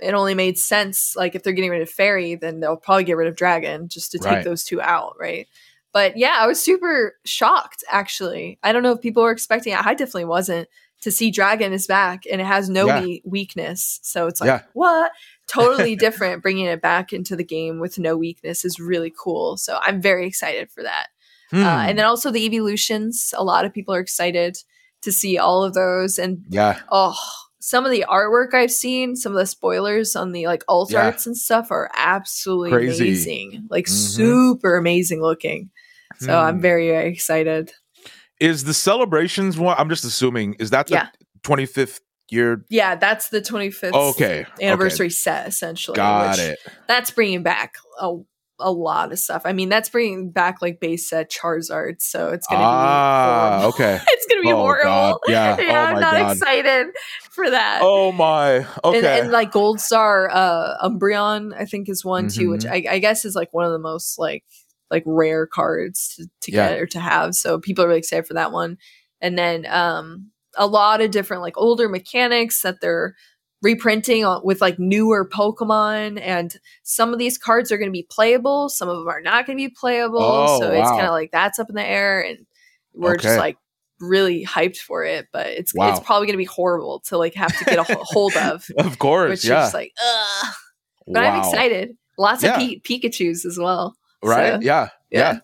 [0.00, 3.16] It only made sense like if they're getting rid of fairy, then they'll probably get
[3.16, 4.44] rid of Dragon just to take Right.
[4.44, 5.46] those two out, right?
[5.92, 8.58] But yeah, I was super shocked actually.
[8.62, 9.86] I don't know if people were expecting it.
[9.86, 10.68] I definitely wasn't
[11.02, 13.02] to see Dragon is back and it has no Yeah.
[13.02, 14.00] we- weakness.
[14.02, 14.62] So it's like, Yeah.
[14.72, 15.12] what?
[15.46, 16.42] Totally different.
[16.42, 19.56] Bringing it back into the game with no weakness is really cool.
[19.56, 21.08] So I'm very excited for that.
[21.50, 21.62] Hmm.
[21.62, 23.32] Uh, and then also the evolutions.
[23.36, 24.56] A lot of people are excited
[25.02, 26.18] to see all of those.
[26.18, 26.80] And yeah.
[26.90, 27.14] oh,
[27.66, 31.06] some of the artwork I've seen, some of the spoilers on the like alt Yeah.
[31.06, 33.04] arts and stuff are absolutely Crazy.
[33.08, 33.66] amazing.
[33.70, 33.88] Like Mhm.
[33.88, 35.70] super amazing looking.
[36.20, 36.60] So I'm Hmm.
[36.60, 37.72] very, very excited.
[38.38, 39.76] Is the celebrations one?
[39.78, 40.56] I'm just assuming.
[40.58, 41.06] Is that the Yeah.
[41.42, 42.00] 25th
[42.30, 42.66] year?
[42.68, 44.44] Yeah, that's the 25th Okay.
[44.60, 45.96] anniversary set essentially.
[45.96, 46.58] Got it.
[46.86, 48.12] That's bringing back a,
[48.60, 49.42] a lot of stuff.
[49.44, 53.68] I mean, that's bringing back like base set Charizard, so it's gonna Ah, be horrible.
[53.68, 54.00] okay.
[54.08, 54.90] it's gonna be Oh, horrible.
[54.90, 55.18] God.
[55.28, 55.56] Yeah.
[55.60, 56.32] Yeah, Oh, I'm not God.
[56.36, 56.86] excited
[57.32, 57.80] for that.
[57.82, 58.66] Oh my.
[58.84, 58.98] Okay.
[58.98, 62.88] And, and like Gold Star uh Umbreon, I think is one too, which Mm-hmm.
[62.88, 64.44] I, I guess is like one of the most like
[64.90, 66.68] like rare cards to, to Yeah.
[66.70, 67.34] get or to have.
[67.34, 68.76] So people are really excited for that one.
[69.20, 73.14] And then um a lot of different like older mechanics that they're
[73.64, 76.54] reprinting with like newer Pokemon and
[76.84, 79.58] some of these cards are going to be playable, some of them are not going
[79.58, 80.22] to be playable.
[80.22, 82.46] Oh, so it's kind of like that's up in the air and
[82.92, 83.22] we're Okay.
[83.22, 83.56] just like
[84.00, 85.88] really hyped for it, but it's Wow.
[85.90, 88.66] it's probably gonna be horrible to like have to get a hold of.
[88.78, 89.60] Of course, Which yeah.
[89.60, 90.54] is just like, ugh.
[91.08, 91.96] But I'm excited.
[92.18, 92.54] Lots Yeah.
[92.54, 93.96] of Pi- Pikachu's as well.
[94.22, 94.54] Right?
[94.54, 95.32] So, yeah, yeah.
[95.32, 95.38] yeah.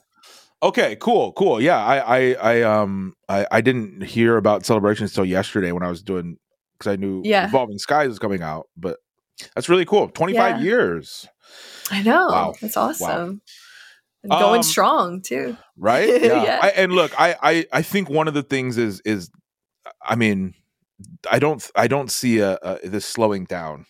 [0.62, 1.60] Okay, cool, cool.
[1.60, 5.88] Yeah, I, I, I, um, I, I didn't hear about celebrations till yesterday when I
[5.88, 6.36] was doing
[6.80, 7.46] because I knew Yeah.
[7.46, 8.96] Evolving Skies was coming out, but
[9.54, 10.08] that's really cool.
[10.08, 10.64] Twenty five Yeah.
[10.64, 11.28] years,
[11.90, 12.26] I know.
[12.28, 12.54] Wow.
[12.60, 13.42] That's awesome.
[14.22, 15.56] And going Um, strong too.
[15.76, 16.08] right?
[16.22, 16.42] Yeah.
[16.44, 16.58] Yeah.
[16.62, 19.30] I, and look, I, I, I think one of the things is, is,
[20.02, 20.52] I mean,
[21.30, 23.86] I don't, I don't see a, a this slowing down.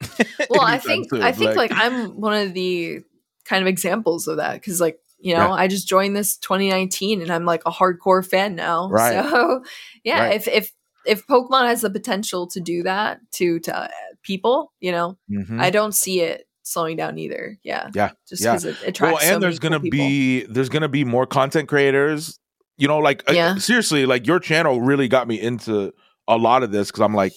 [0.50, 1.12] Well, I think.
[1.12, 3.00] I think like, I'm one of the
[3.44, 5.52] kind of examples of that because like you know Yeah.
[5.52, 8.88] I just joined this 2019 and I'm like a hardcore fan now.
[8.88, 9.24] Right.
[9.24, 9.64] So
[10.04, 10.34] yeah, Right.
[10.36, 10.72] if if
[11.06, 13.88] if Pokemon has the potential to do that to to uh,
[14.22, 15.60] people, you know, Mhm.
[15.60, 17.58] I don't see it slowing down either.
[17.62, 17.90] Yeah.
[17.94, 18.52] Yeah, Just yeah.
[18.52, 19.00] because it attracts.
[19.00, 22.38] well, and so there's gonna cool be there's gonna be more content creators.
[22.78, 25.92] You know, like uh, seriously, like your channel really got me into
[26.28, 27.32] a lot of this because I'm like,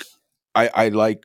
[0.56, 1.24] I I like,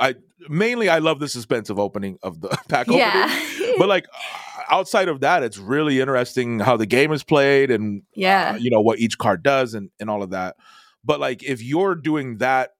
[0.00, 0.16] I
[0.48, 3.72] mainly I love the suspense of opening of the pack opening, yeah.
[3.78, 8.02] but like uh, outside of that, it's really interesting how the game is played and
[8.16, 8.52] yeah.
[8.54, 10.56] uh, you know what each card does and and all of that.
[11.04, 12.70] But like if you're doing that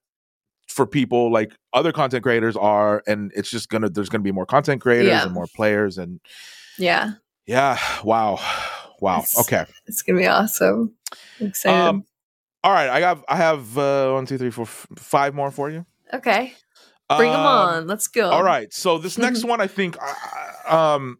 [0.69, 4.47] for people like other content creators are and it's just gonna there's gonna be more
[4.47, 5.25] content creators Yeah.
[5.25, 6.19] and more players and
[6.79, 7.13] Yeah.
[7.47, 8.39] yeah wow
[9.01, 10.95] wow It's- okay It's gonna be awesome.
[11.41, 11.77] I'm excited.
[11.77, 12.05] um
[12.65, 15.69] all right i got i have uh one two three four f- five more for
[15.69, 16.55] you okay.
[17.19, 17.87] Bring them Um, on.
[17.87, 18.31] Let's go.
[18.31, 21.19] all right so this next one i think uh, um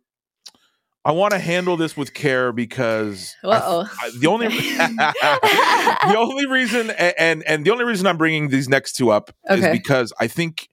[1.05, 3.59] i want to handle this with care because I-
[4.03, 8.69] I- the only the only reason a- and and the only reason i'm bringing these
[8.69, 10.69] next two up is because i think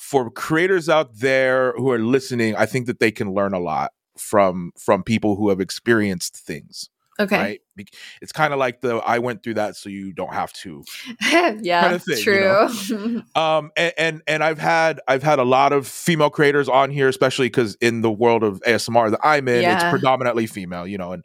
[0.00, 3.92] for creators out there who are listening i think that they can learn a lot
[4.18, 7.36] from from people who have experienced things Okay.
[7.36, 7.88] right
[8.20, 10.82] it's kind of like the i went through that so you don't have to
[11.60, 11.82] yeah.
[11.82, 13.22] kind of thing, you true.
[13.34, 17.08] um and, and and i've had i've had a lot of female creators on here
[17.08, 21.12] especially because in the world of asmr that i'm in it's predominantly female you know
[21.12, 21.24] and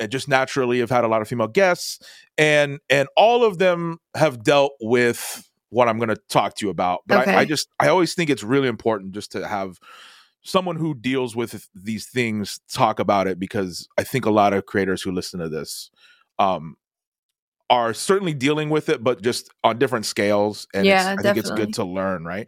[0.00, 2.00] and just naturally have had a lot of female guests
[2.36, 6.70] and and all of them have dealt with what i'm going to talk to you
[6.70, 9.78] about but I, I just i always think it's really important just to have
[10.42, 14.66] someone who deals with these things talk about it because i think a lot of
[14.66, 15.90] creators who listen to this
[16.38, 16.76] um
[17.68, 21.50] are certainly dealing with it but just on different scales and Yeah, i think it's
[21.50, 22.46] good to learn right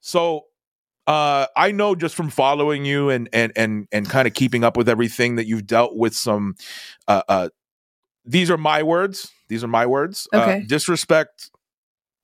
[0.00, 0.46] so
[1.06, 4.76] uh i know just from following you and and and and kind of keeping up
[4.76, 6.54] with everything that you've dealt with some
[7.08, 7.48] uh uh
[8.24, 10.60] these are my words these are my words Okay.
[10.60, 11.50] uh, disrespect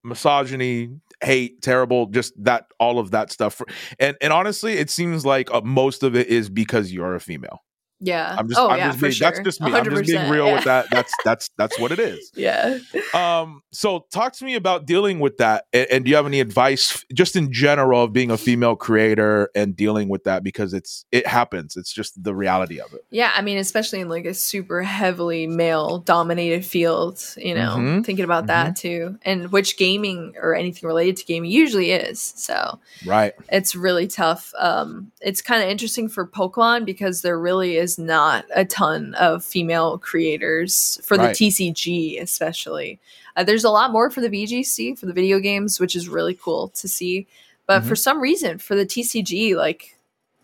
[0.03, 0.91] misogyny
[1.25, 3.61] hate terrible just that all of that stuff
[3.99, 7.61] and and honestly it seems like uh, most of it is because you're a female
[8.01, 8.35] yeah.
[8.39, 9.31] i'm just oh i'm yeah, just being sure.
[9.31, 10.55] that's just me i'm just being real yeah.
[10.55, 12.79] with that that's that's that's what it is Yeah.
[13.15, 16.41] um so talk to me about dealing with that and, and do you have any
[16.41, 21.05] advice just in general of being a female creator and dealing with that because it's
[21.13, 24.35] it happens it's just the reality of it Yeah, I mean, especially in like a
[24.35, 28.05] super heavily male dominated field, you know, Mhm.
[28.05, 29.19] thinking about that too.
[29.23, 32.21] And which gaming or anything related to gaming usually is.
[32.37, 34.53] So right it's really tough.
[34.59, 39.45] Um, it's kind of interesting for Pokemon because there really is not a ton of
[39.45, 41.37] female creators for Right.
[41.37, 42.99] the TCG, especially.
[43.37, 46.35] Uh, there's a lot more for the VGC for the video games, which is really
[46.35, 47.27] cool to see.
[47.67, 47.89] But Mm-hmm.
[47.89, 49.97] for some reason, for the TCG, like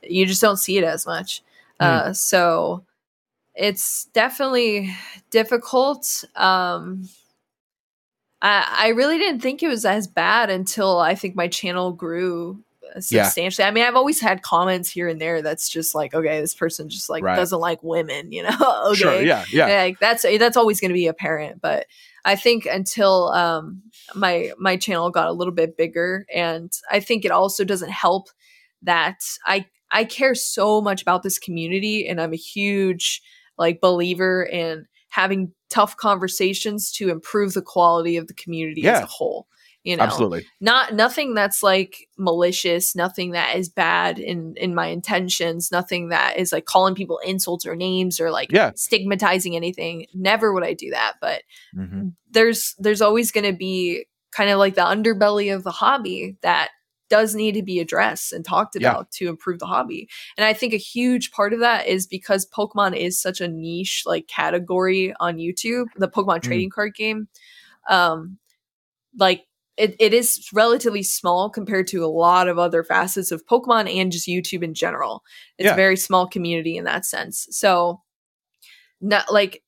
[0.03, 1.43] you just don't see it as much.
[1.80, 1.84] Hmm.
[1.86, 2.82] Uh, so
[3.55, 4.95] it's definitely
[5.30, 6.24] difficult.
[6.36, 7.09] Um,
[8.43, 12.59] I, I really didn't think it was as bad until I think my channel grew
[12.95, 13.24] uh, Yeah.
[13.24, 13.66] substantially.
[13.66, 16.88] I mean, I've always had comments here and there that's just like, okay, this person
[16.88, 17.36] just like Right.
[17.36, 18.51] doesn't like women, you know?
[18.86, 18.95] okay.
[18.99, 21.86] sure yeah yeah Like that's that's always going to be apparent, but
[22.24, 23.82] I think until um
[24.14, 28.28] my my channel got a little bit bigger and I think it also doesn't help
[28.82, 33.22] that I I care so much about this community and I'm a huge
[33.59, 39.07] like believer in having tough conversations to improve the quality of the community as a
[39.07, 39.47] whole.
[39.83, 44.89] You know, absolutely not nothing that's like malicious nothing that is bad in in my
[44.89, 48.72] intentions nothing that is like calling people insults or names or like Yeah.
[48.74, 51.43] stigmatizing anything never would i do that but
[51.74, 52.12] Mhm.
[52.31, 56.68] there's there's always going to be kind of like the underbelly of the hobby that
[57.09, 58.91] does need to be addressed and talked Yeah.
[58.91, 62.47] about to improve the hobby and i think a huge part of that is because
[62.51, 66.43] pokemon is such a niche like category on youtube the pokemon Mm.
[66.43, 67.28] trading card game
[67.89, 68.37] um
[69.18, 69.45] like
[69.81, 74.12] it, it is relatively small compared to a lot of other facets of Pokemon and
[74.12, 75.22] just YouTube in general.
[75.59, 75.72] It's Yeah.
[75.72, 77.47] a very small community in that sense.
[77.51, 78.03] So,
[79.01, 79.62] not like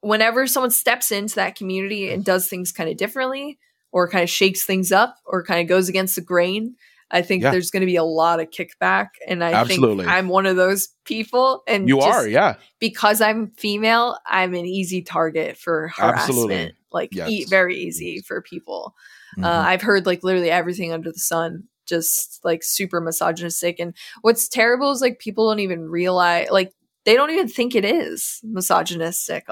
[0.00, 3.58] whenever someone steps into that community and does things kind of differently
[3.92, 6.74] or kind of shakes things up or kind of goes against the grain,
[7.10, 7.50] I think Yeah.
[7.52, 9.08] there's going to be a lot of kickback.
[9.26, 10.04] And I Absolutely.
[10.04, 11.62] think I'm one of those people.
[11.66, 12.54] And You just are, yeah.
[12.80, 16.18] because I'm female, I'm an easy target for harassment.
[16.18, 16.72] Absolutely.
[16.94, 17.28] Like Yes.
[17.28, 18.94] e- very easy for people.
[19.38, 19.44] Mhm.
[19.44, 23.78] Uh, I've heard like literally everything under the sun, just like super misogynistic.
[23.80, 26.72] And what's terrible is like people don't even realize, like
[27.04, 29.46] they don't even think it is misogynistic.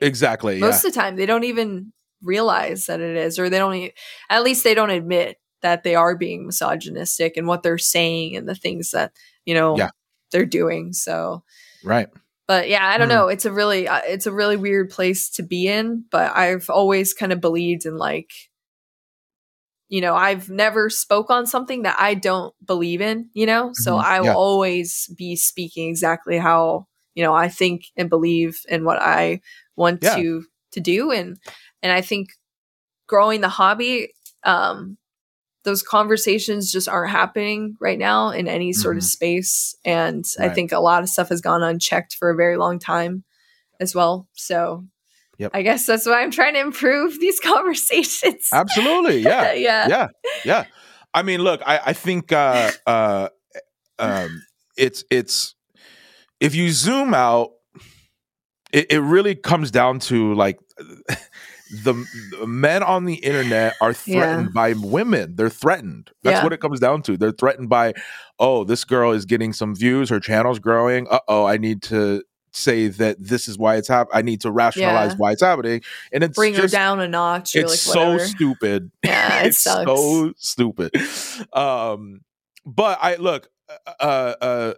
[0.00, 0.58] exactly.
[0.58, 0.88] Most yeah.
[0.88, 1.92] of the time, they don't even
[2.22, 3.74] realize that it is, or they don't.
[3.74, 3.92] e-
[4.30, 8.48] At least they don't admit that they are being misogynistic and what they're saying and
[8.48, 9.12] the things that
[9.46, 9.90] you know Yeah.
[10.30, 10.92] they're doing.
[10.92, 11.42] So
[11.84, 12.08] Right.
[12.46, 13.14] But yeah i don't Hmm.
[13.14, 16.68] know it's a really uh, it's a really weird place to be in but i've
[16.70, 18.30] always kind of believed in like
[19.88, 23.96] you know i've never spoke on something that i don't believe in you know so
[23.96, 24.04] Mhm.
[24.04, 24.34] i will Yeah.
[24.34, 29.40] always be speaking exactly how you know i think and believe in what i
[29.76, 30.14] want Yeah.
[30.16, 31.38] to to do and
[31.82, 32.30] and i think
[33.06, 34.12] growing the hobby
[34.44, 34.96] um
[35.64, 39.06] those conversations just aren't happening right now in any sort of Mhm.
[39.08, 42.78] space and i think a lot of stuff has gone unchecked for a very long
[42.78, 43.24] time
[43.80, 44.84] as well so
[45.38, 45.50] Yep.
[45.54, 49.18] i guess that's why i'm trying to improve these conversations Absolutely.
[49.20, 49.52] Yeah.
[49.68, 50.08] yeah yeah
[50.44, 50.64] yeah
[51.12, 53.28] i mean look i i think uh uh
[53.98, 54.42] um
[54.76, 55.54] it's it's
[56.40, 57.50] if you zoom out
[58.72, 60.58] it, it really comes down to like
[61.82, 61.94] the,
[62.38, 65.34] the men on the internet are threatened by women.
[65.36, 66.10] They're threatened.
[66.22, 66.44] That's Yeah.
[66.44, 67.16] what it comes down to.
[67.16, 67.94] They're threatened by
[68.38, 70.08] oh this girl is getting some views.
[70.10, 71.06] Her channel's growing.
[71.08, 72.22] Uh-oh i need to
[72.52, 75.16] say that this is why it's happening i need to rationalize Yeah.
[75.16, 75.82] why it's happening.
[76.12, 78.92] And it's bring her down a notch or it's like so stupid.
[79.04, 79.84] Yeah it it's sucks.
[79.86, 80.92] so stupid.
[81.52, 82.20] Um,
[82.64, 83.48] but I look.
[83.98, 84.74] Uh, uh,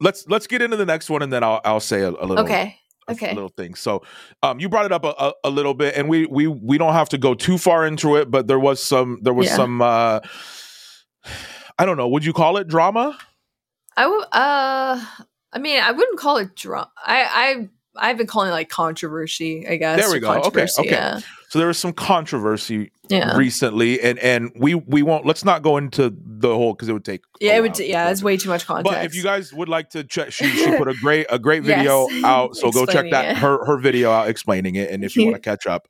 [0.00, 2.40] let's let's get into the next one, and then I'll I'll say a, a little
[2.40, 2.76] okay
[3.08, 3.74] okay little thing.
[3.74, 4.02] So,
[4.42, 6.92] um, you brought it up a, a, a little bit, and we we we don't
[6.94, 9.56] have to go too far into it, but there was some there was Yeah.
[9.56, 9.82] some.
[9.82, 10.20] uh
[11.78, 12.08] I don't know.
[12.08, 13.18] Would you call it drama?
[13.98, 15.02] i would uh
[15.54, 19.66] i mean i wouldn't call it drama i i I've been calling it like controversy,
[19.66, 19.98] I guess.
[19.98, 20.28] There we go.
[20.28, 20.90] Okay, controversy, okay.
[20.90, 21.20] Yeah.
[21.48, 23.36] So there was some controversy Yeah.
[23.36, 25.24] recently, and and we we won't.
[25.24, 27.22] Let's not go into the whole because it would take.
[27.40, 27.78] Yeah, it would.
[27.78, 28.92] Yeah, it's way too much context.
[28.92, 31.62] But if you guys would like to check, she, she put a great a great
[31.62, 32.24] video Yes.
[32.24, 32.56] out.
[32.56, 33.36] So go check that it.
[33.38, 35.86] her her video out explaining it, and if you want to catch up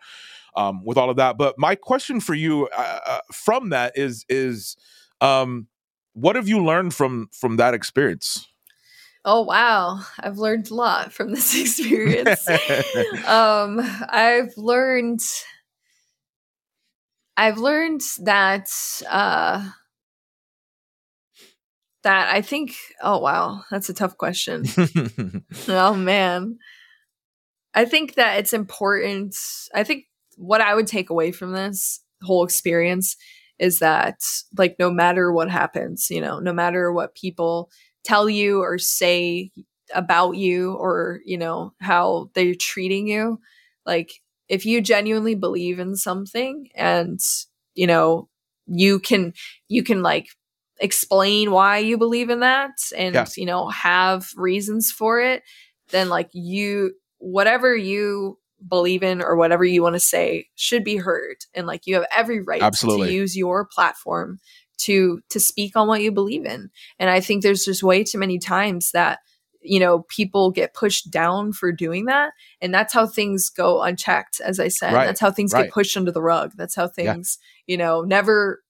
[0.57, 1.39] um, with all of that.
[1.39, 4.77] But my question for you uh, uh, from that is is
[5.21, 5.69] um,
[6.13, 8.47] what have you learned from from that experience?
[9.29, 12.49] Oh wow, I've learned a lot from this experience.
[13.27, 15.21] um, I've learned
[17.37, 18.71] I've learned that
[19.11, 19.69] uh
[22.05, 24.65] that I think oh wow, that's a tough question.
[25.69, 26.59] oh man.
[27.75, 29.35] I think that it's important.
[29.75, 30.05] I think
[30.37, 33.17] what I would take away from this whole experience
[33.59, 34.21] is that
[34.57, 37.71] like no matter what happens, you know, no matter what people
[38.07, 39.51] tell you or say
[39.95, 43.39] about you or, you know, how they're treating you,
[43.85, 44.13] like
[44.49, 47.21] if you genuinely believe in something and,
[47.75, 48.29] you know,
[48.67, 49.33] you can
[49.69, 50.29] you can like
[50.81, 53.27] explain why you believe in that and Yeah.
[53.37, 55.43] you know have reasons for it
[55.91, 58.39] then like you whatever you
[58.69, 62.07] believe in or whatever you want to say should be heard and like you have
[62.15, 63.09] every right Absolutely.
[63.09, 64.39] to use your platform
[64.79, 68.19] to to speak on what you believe in and i think there's just way too
[68.19, 69.21] many times that
[69.63, 74.41] you know people get pushed down for doing that and that's how things go unchecked
[74.41, 75.65] as i said Right, that's how things right.
[75.65, 77.13] get pushed under the rug that's how Yeah.
[77.15, 78.63] things you know never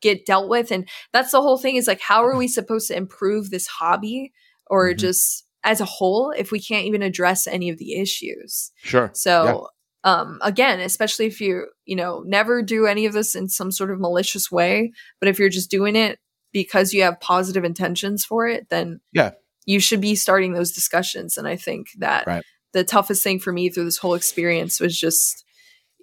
[0.00, 2.96] get dealt with and that's the whole thing is like how are we supposed to
[2.96, 4.32] improve this hobby
[4.66, 4.98] or Mhm.
[4.98, 9.10] just as a whole if we can't even address any of the issues sure.
[9.14, 9.68] so
[10.04, 13.90] um again especially if you you know never do any of this in some sort
[13.90, 16.18] of malicious way but if you're just doing it
[16.52, 19.32] because you have positive intentions for it then Yeah.
[19.66, 22.44] you should be starting those discussions and i think that Right.
[22.72, 25.44] the toughest thing for me through this whole experience was just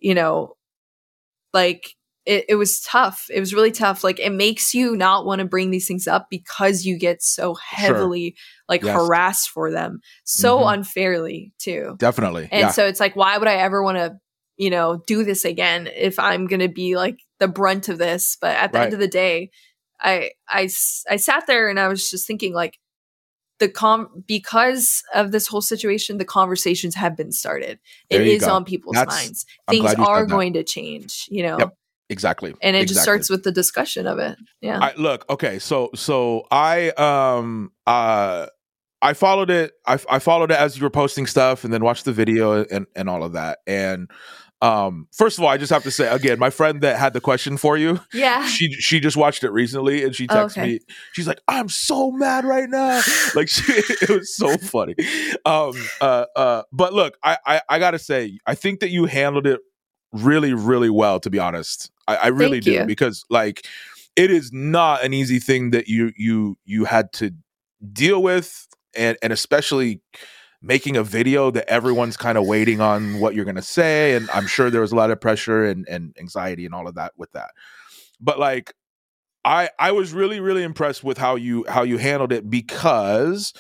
[0.02, 0.56] you know
[1.54, 1.95] like
[2.26, 5.45] it, it was tough it was really tough like it makes you not want to
[5.45, 8.36] bring these things up because you get so heavily
[8.69, 8.95] like Yes.
[8.95, 10.74] harassed for them so Mhm.
[10.76, 12.43] unfairly too Definitely.
[12.51, 12.69] and yeah.
[12.72, 14.17] so it's like, why would I ever want to,
[14.57, 18.38] you know, do this again if I'm going to be like the brunt of this?
[18.39, 18.86] But at the Right.
[18.86, 19.49] end of the day,
[19.99, 20.69] I, I,
[21.09, 22.78] I sat there and I was just thinking like
[23.59, 27.80] the com because of this whole situation, the conversations have been started.
[28.09, 28.53] There It is go.
[28.53, 29.45] on people's That's- minds.
[29.69, 31.74] Things are going to change, you know, Yep.
[32.12, 32.53] Exactly.
[32.62, 34.38] and it just starts with the discussion of it.
[34.62, 34.80] Yeah.
[34.80, 35.57] I look okay.
[35.59, 38.47] So so I um uh
[39.03, 39.72] I followed it.
[39.88, 42.86] I, I followed it as you were posting stuff, and then watched the video and
[42.95, 43.57] and all of that.
[43.66, 44.12] And
[44.62, 47.20] um, first of all, I just have to say again, my friend that had the
[47.22, 48.45] question for you, Yeah.
[48.45, 50.68] she she just watched it recently, and she Oh, texted okay.
[50.74, 50.80] me.
[51.14, 53.01] She's like, "I'm so mad right now."
[53.36, 54.93] like she, it was so funny.
[55.47, 59.47] Um, uh, uh, but look, I, I I gotta say, I think that you handled
[59.47, 59.62] it
[60.12, 61.20] really, really well.
[61.20, 62.86] To be honest, I, I really Thank do you.
[62.86, 63.66] because like
[64.16, 67.32] it is not an easy thing that you you you had to
[67.93, 70.01] deal with, and and especially
[70.62, 74.47] making a video that everyone's kind of waiting on what you're gonna say, and I'm
[74.47, 77.32] sure there was a lot of pressure and and anxiety and all of that with
[77.32, 77.51] that.
[78.20, 78.74] But like
[79.45, 83.53] I I was really really impressed with how you how you handled it because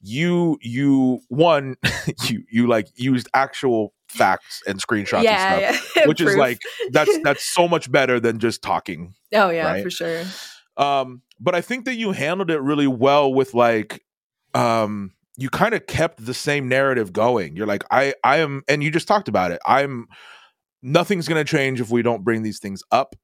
[0.00, 1.76] you you one
[2.28, 6.06] you you like used actual facts and screenshots and stuff yeah, yeah.
[6.06, 9.82] which is like that's that's so much better than just talking oh yeah, right?
[9.82, 10.22] for sure.
[10.76, 14.04] um but i think that you handled it really well with like
[14.54, 18.84] um you kind of kept the same narrative going you're like i i am and
[18.84, 20.06] you just talked about it i'm
[20.82, 23.16] nothing's going to change if we don't bring these things up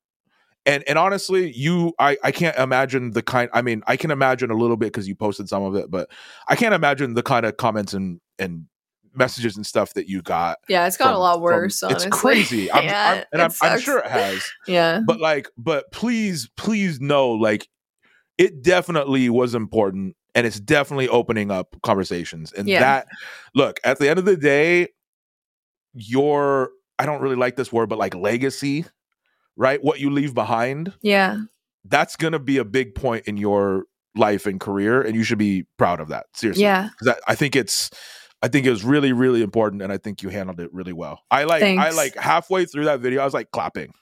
[0.66, 4.50] and and honestly you i i can't imagine the kind i mean i can imagine
[4.50, 6.10] a little bit because you posted some of it but
[6.48, 8.66] i can't imagine the kind of comments and and
[9.14, 11.74] messages and stuff that you got Yeah, it's got a from- lot from- worse.
[11.74, 12.10] it's honestly.
[12.10, 15.90] crazy I'm, yeah, I'm- and it I'm, I'm sure it has Yeah, but like but
[15.92, 17.68] please please know like
[18.38, 22.80] it definitely was important and it's definitely opening up conversations and Yeah.
[22.80, 23.06] that
[23.54, 24.88] look at the end of the day
[25.94, 28.84] your i don't really like this word but like legacy
[29.56, 31.38] right what you leave behind yeah,
[31.84, 33.84] that's gonna be a big point in your
[34.16, 36.90] life and career and you should be proud of that seriously yeah.
[37.06, 37.90] I, I think it's
[38.42, 41.20] i think it was really really important and i think you handled it really well
[41.30, 43.92] i like i like halfway through that video i was like clapping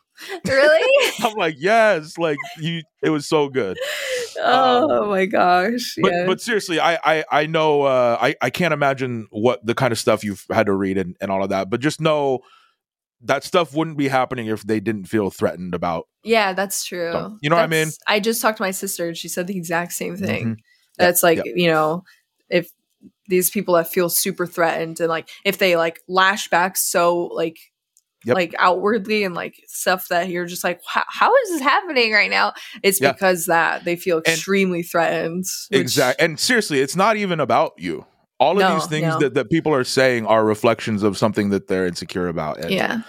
[0.46, 1.12] Really?
[1.20, 2.82] I'm like, yes, like you.
[3.02, 3.78] It was so good.
[4.38, 5.94] oh my gosh.
[6.00, 6.26] But yeah.
[6.26, 9.98] but seriously, I I I know uh, I I can't imagine what the kind of
[9.98, 11.70] stuff you've had to read and and all of that.
[11.70, 12.40] But just know
[13.22, 16.06] that stuff wouldn't be happening if they didn't feel threatened about.
[16.22, 17.36] yeah, that's true.
[17.40, 17.88] You know what I mean?
[18.06, 20.46] I just talked to my sister and she said the exact same thing.
[20.46, 20.56] Mhm.
[20.98, 21.46] That's like, yep.
[21.56, 22.04] you know,
[22.48, 22.70] if
[23.28, 27.56] these people that feel super threatened and like if they like lash back so like
[28.24, 28.34] Yep.
[28.34, 32.28] like outwardly and like stuff that you're just like how, how is this happening right
[32.30, 32.52] now
[32.82, 33.12] it's Yeah.
[33.12, 36.24] because that they feel extremely threatened which- Exactly.
[36.24, 38.04] And seriously, it's not even about you.
[38.40, 39.18] All of No, these things no.
[39.20, 42.58] that, that people are saying are reflections of something that they're insecure about.
[42.60, 43.02] And, yeah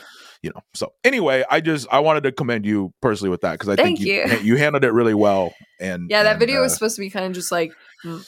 [0.43, 0.61] You know.
[0.76, 3.97] So anyway, I just I wanted to commend you personally with that because I Thank
[3.97, 4.38] think you you.
[4.53, 5.55] you handled it really well.
[5.82, 7.74] And yeah that and, video uh, was supposed to be kind of just like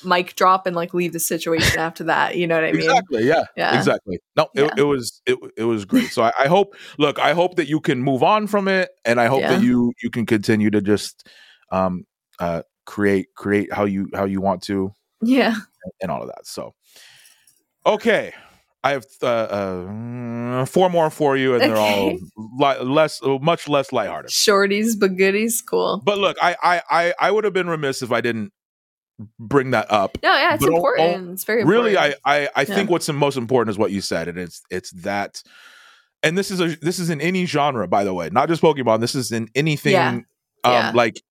[0.04, 3.26] mic drop and like leave the situation after that you know what i mean exactly
[3.26, 3.76] yeah, Yeah.
[3.76, 4.70] exactly no it, Yeah.
[4.78, 7.80] it was it, it was great so I, I hope look i hope that you
[7.80, 9.56] can move on from it and i hope Yeah.
[9.56, 11.28] that you you can continue to just
[11.72, 12.04] um
[12.40, 14.92] uh create create how you how you want to
[15.22, 15.56] yeah
[16.02, 16.74] and all of that so
[17.86, 18.34] okay
[18.84, 22.20] i have uh, uh four more for you and they're Okay.
[22.20, 22.20] all
[22.60, 27.32] li- less much less lighthearted shorties but goodies cool but look I, I i i
[27.32, 28.52] would have been remiss if i didn't
[29.40, 32.20] bring that up no yeah it's But important it's very really important.
[32.26, 34.92] i i, I think what's the most important is what you said and it's it's
[34.92, 35.42] that
[36.24, 39.00] and this is a this is in any genre by the way not just pokemon
[39.00, 40.08] this is in anything Yeah.
[40.10, 40.24] um
[40.64, 40.92] Yeah.
[40.94, 41.22] like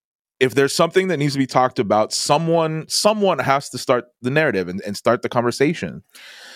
[0.41, 4.31] if there's something that needs to be talked about someone someone has to start the
[4.31, 6.03] narrative and, and start the conversation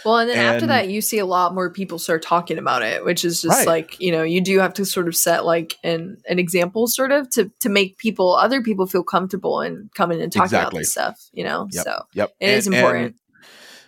[0.04, 3.04] Well, and then after that, you see a lot more people start talking about it,
[3.04, 3.66] which is just Right.
[3.66, 7.12] like you know, you do have to sort of set like an an example, sort
[7.12, 10.92] of to to make people, other people, feel comfortable and coming and talking about this
[10.92, 11.28] stuff.
[11.32, 11.84] You know, Yep.
[11.84, 13.16] so yep it is And- and important.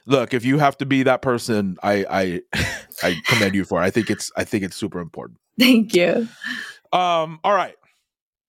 [0.07, 2.41] look if you have to be that person i i
[3.03, 6.29] i commend you for it i think it's i think it's super important Thank you.
[6.93, 7.75] Um, all right.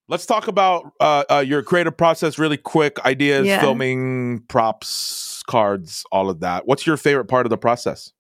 [0.10, 3.04] Let's talk about uh, uh, your creative process really quick.
[3.06, 3.60] Ideas, Yeah.
[3.60, 6.68] filming, props, cards, all of that.
[6.68, 8.12] What's your favorite part of the process?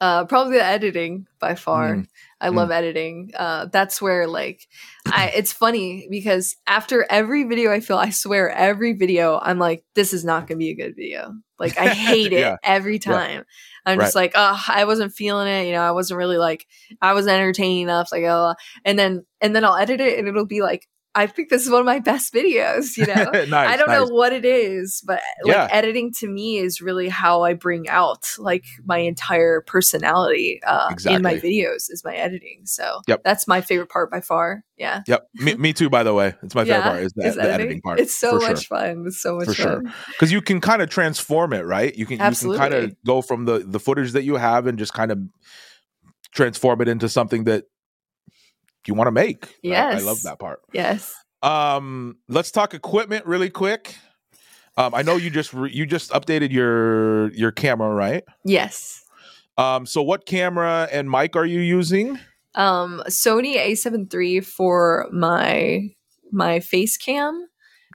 [0.00, 1.96] Uh, probably the editing by far.
[1.96, 2.06] Mm.
[2.40, 3.32] I love editing.
[3.36, 4.66] Uh, that's where like
[5.04, 9.84] I it's funny because after every video I feel I swear every video I'm like
[9.94, 11.34] this is not going to be a good video.
[11.58, 13.44] Like I hate it every time.
[13.84, 15.66] I'm just like, oh, I wasn't feeling it.
[15.66, 16.66] You know, I wasn't really like,
[17.00, 18.10] I wasn't entertaining enough.
[18.12, 18.54] Like, oh,
[18.84, 21.70] and then and then I'll edit it and it'll be like, I think this is
[21.70, 22.96] one of my best videos.
[22.96, 23.52] You know, nice.
[23.52, 25.68] I don't know what it is, but like Yeah.
[25.70, 31.22] editing to me is really how I bring out like my entire personality uh, in
[31.22, 32.62] my videos is my editing.
[32.64, 33.22] So Yep.
[33.24, 34.62] that's my favorite part by far.
[34.76, 35.02] Yeah.
[35.08, 35.26] Yep.
[35.34, 36.34] Me, me too, by the way.
[36.42, 37.80] It's my favorite part is the, is the editing.
[37.82, 37.98] part.
[37.98, 38.78] It's so much sure.
[38.78, 39.04] fun.
[39.08, 39.82] It's so much For sure.
[39.82, 39.92] fun.
[40.12, 41.94] Because you can kind of transform it, right?
[41.96, 44.78] You can, you can kind of go from the, the footage that you have and
[44.78, 45.18] just kind of
[46.32, 47.64] transform it into something that
[48.86, 49.58] you want to make.
[49.64, 49.94] right?
[49.94, 50.60] I love that part.
[50.72, 51.14] Yes.
[51.42, 53.96] Um, let's talk equipment really quick.
[54.76, 58.24] Um, I know you just re- you just updated your your camera, right?
[58.44, 59.02] Yes.
[59.58, 62.18] Um, so what camera and mic are you using?
[62.54, 65.90] Um, Sony A7 III for my
[66.32, 67.46] my face cam,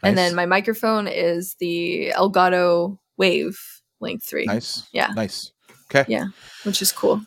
[0.04, 3.58] and then my microphone is the Elgato Wave
[4.02, 4.88] Link 3, Nice.
[4.92, 5.12] Yeah.
[5.16, 5.52] Nice.
[5.90, 6.06] Okay.
[6.12, 6.28] Yeah.
[6.64, 7.22] which is cool.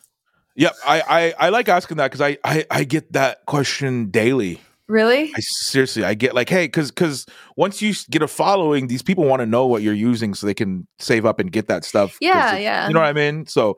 [0.59, 0.75] Yep.
[0.85, 1.01] I,
[1.39, 4.59] I, I like asking that because I, I, I get that question daily.
[4.89, 5.31] Really?
[5.35, 9.23] I seriously, I get like, hey, because because once you get a following, these people
[9.23, 12.17] want to know what you're using so they can save up and get that stuff.
[12.19, 12.87] Yeah, yeah.
[12.87, 13.45] You know what I mean?
[13.45, 13.77] So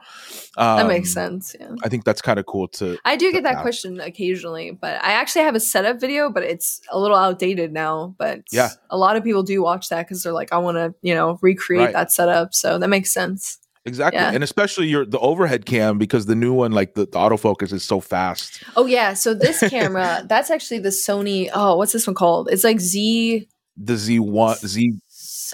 [0.56, 1.54] um, that makes sense.
[1.60, 1.76] Yeah.
[1.84, 2.98] I think that's kind of cool to.
[3.04, 6.80] I do get that question occasionally, but I actually have a setup video, but it's
[6.90, 8.16] a little outdated now.
[8.18, 8.70] But Yeah.
[8.90, 11.38] a lot of people do watch that because they're like, I want to, you know,
[11.42, 11.94] recreate Right.
[11.94, 12.54] that setup.
[12.54, 13.58] So that makes sense.
[13.86, 14.32] Exactly, Yeah.
[14.32, 17.84] and especially your the overhead cam because the new one, like the, the autofocus, is
[17.84, 18.64] so fast.
[18.76, 21.50] Oh yeah, so this camera, that's actually the Sony.
[21.54, 22.50] Oh, what's this one called?
[22.52, 23.48] It's like Z.
[23.78, 24.94] The Z one Z,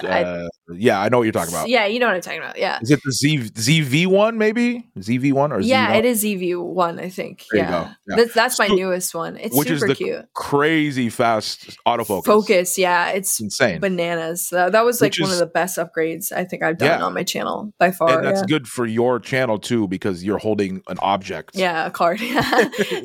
[0.06, 1.70] I- uh, yeah, I know what you're talking about.
[1.70, 2.58] yeah, you know what I'm talking about.
[2.58, 5.98] Yeah, Is it the Z ZV one maybe ZV one or yeah, Z1?
[6.00, 7.00] it is ZV one.
[7.00, 7.46] I think.
[7.52, 7.90] There you yeah, go.
[8.10, 8.16] Yeah.
[8.18, 9.38] That's, that's my So- newest one.
[9.38, 10.26] It's which is super the cute.
[10.34, 12.26] crazy fast autofocus.
[12.26, 13.80] Focus, yeah, it's insane.
[13.80, 14.50] bananas.
[14.52, 17.00] That, that was like Which one is- of the best upgrades I think I've done
[17.00, 17.06] Yeah.
[17.06, 18.18] on my channel by far.
[18.18, 18.46] and that's yeah.
[18.48, 21.56] good for your channel too because you're holding an object.
[21.56, 22.20] Yeah, a card.
[22.22, 22.34] you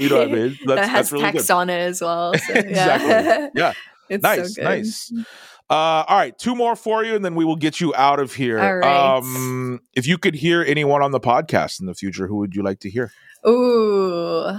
[0.09, 0.59] know what I mean?
[0.67, 1.55] That's, that has really text good.
[1.55, 2.35] on it as well.
[2.35, 2.61] So, yeah.
[2.63, 3.51] Exactly.
[3.61, 3.73] Yeah.
[4.09, 4.65] it's nice, so good.
[4.65, 5.13] nice.
[5.71, 8.35] Uh, all right, two more for you, and then we will get you out of
[8.35, 8.59] here.
[8.81, 9.17] Right.
[9.17, 12.63] Um, if you could hear anyone on the podcast in the future, who would you
[12.63, 13.11] like to hear?
[13.49, 14.51] Ooh.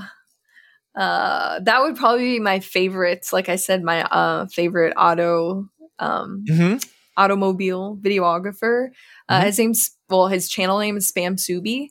[0.96, 3.28] Uh, that would probably be my favorite.
[3.34, 5.68] Like I said, my uh, favorite auto
[6.00, 6.78] um, Mm-hmm.
[7.18, 8.90] automobile videographer.
[9.30, 9.44] Uh, Mhm.
[9.46, 11.90] His name's well, his channel name is Spam Subi.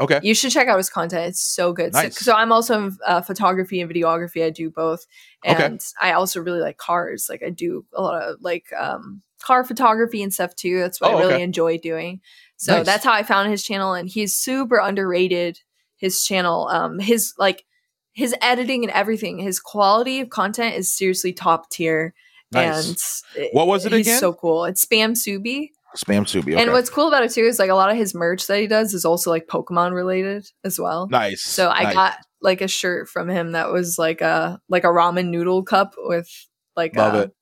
[0.00, 0.20] Okay.
[0.22, 1.26] You should check out his content.
[1.26, 1.92] It's so good.
[1.94, 2.18] So- Nice.
[2.18, 4.44] So, I'm also in uh, photography and videography.
[4.44, 5.06] I do both,
[5.46, 5.64] Okay.
[5.64, 7.26] and I also really like cars.
[7.28, 10.78] Like I do a lot of like um, car photography and stuff too.
[10.78, 11.42] That's what Oh, I really okay.
[11.42, 12.20] enjoy doing.
[12.56, 12.86] So Nice.
[12.86, 15.60] that's how I found his channel, and he's super underrated.
[15.96, 17.64] His channel, um, his like
[18.12, 22.14] his editing and everything, his quality of content is seriously top tier.
[22.52, 23.22] Nice.
[23.36, 24.20] And What was it he's again?
[24.20, 24.64] So cool.
[24.64, 25.70] It's Spam Subi.
[25.96, 26.52] Spam Subi.
[26.52, 26.62] Okay.
[26.62, 28.66] And what's cool about it too is like a lot of his merch that he
[28.66, 31.08] does is also like Pokemon related as well.
[31.10, 31.42] nice.
[31.42, 31.94] So I nice.
[31.94, 35.94] got like a shirt from him that was like a like a ramen noodle cup
[35.96, 36.28] with
[36.76, 37.32] like Love a, it.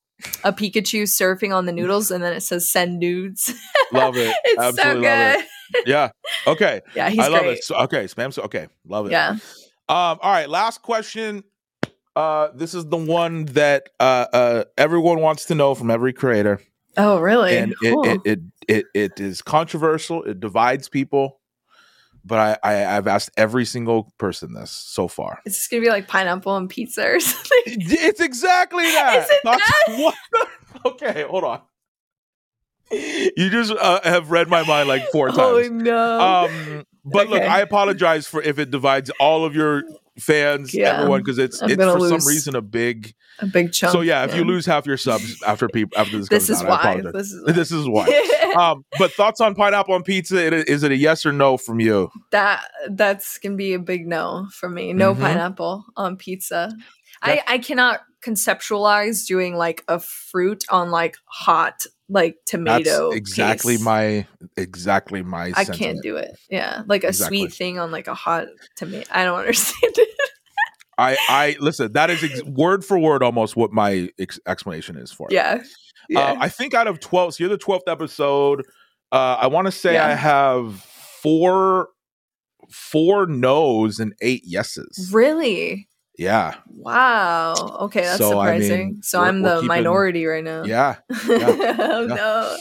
[0.43, 3.53] a Pikachu surfing on the noodles and then it says send nudes.
[3.91, 4.35] love it.
[4.45, 5.39] it's Absolutely so good.
[5.75, 5.87] it.
[5.87, 6.09] Yeah.
[6.47, 6.81] Okay.
[6.95, 7.57] Yeah, he's I love great.
[7.57, 7.63] it.
[7.63, 8.05] So, okay.
[8.05, 8.33] Spam.
[8.33, 8.67] Su- Okay.
[8.87, 9.11] Love it.
[9.11, 9.31] Yeah.
[9.89, 11.43] Um, all right, last question.
[12.15, 16.59] Uh, this is the one that uh, uh, everyone wants to know from every creator,
[16.97, 17.57] Oh, really?
[17.57, 18.03] and cool.
[18.05, 20.23] it, it, it it it is controversial.
[20.23, 21.39] It divides people,
[22.25, 25.39] but I, I I've asked every single person this so far.
[25.45, 27.61] it's just gonna be like pineapple and pizza or something.
[27.65, 29.23] It's exactly that.
[29.23, 30.13] Is it That's- that?
[30.83, 31.61] what okay, hold on.
[32.89, 35.39] You just uh, have read my mind like four times.
[35.39, 36.19] Oh no.
[36.19, 39.83] Um, but look, I apologize for if it divides all of your
[40.17, 40.93] fans, Yeah.
[40.99, 43.13] everyone, because it's I'm it's for some reason a big.
[43.39, 43.91] A big chunk.
[43.93, 46.69] so yeah, if you lose half your subs after people after this, this is out,
[46.69, 47.01] why.
[47.13, 47.51] This is why.
[47.53, 48.53] This is why.
[48.57, 50.45] um, but thoughts on pineapple on pizza?
[50.45, 52.09] It, is it a yes or no from you?
[52.31, 54.93] that that's gonna be a big no for me.
[54.93, 55.19] No Mhm.
[55.21, 56.71] pineapple on pizza.
[57.23, 63.09] That- I I cannot conceptualize doing like a fruit on like hot like tomato.
[63.09, 63.83] That's exactly paste.
[63.83, 65.47] my exactly my.
[65.55, 65.79] I sentiment.
[65.79, 66.37] can't do it.
[66.49, 67.39] Yeah, like a Exactly.
[67.39, 69.05] sweet thing on like a hot tomato.
[69.11, 70.09] I don't understand it.
[70.97, 71.93] I I listen.
[71.93, 75.27] That is ex- word for word almost what my ex- explanation is for.
[75.29, 75.33] it.
[75.33, 75.61] yeah,
[76.09, 76.19] yeah.
[76.19, 78.65] Uh, I think out of 12, so you're the 12th episode.
[79.11, 80.75] Uh, I want to say I have
[81.21, 81.89] four
[82.69, 85.09] four no's and eight yeses.
[85.13, 85.86] really?
[86.17, 86.55] Yeah.
[86.67, 87.53] Wow.
[87.81, 88.87] Okay, that's So, I surprising.
[88.93, 90.63] mean, so I'm the keeping- minority right now.
[90.63, 90.95] Yeah.
[91.11, 92.15] oh yeah.
[92.15, 92.57] no.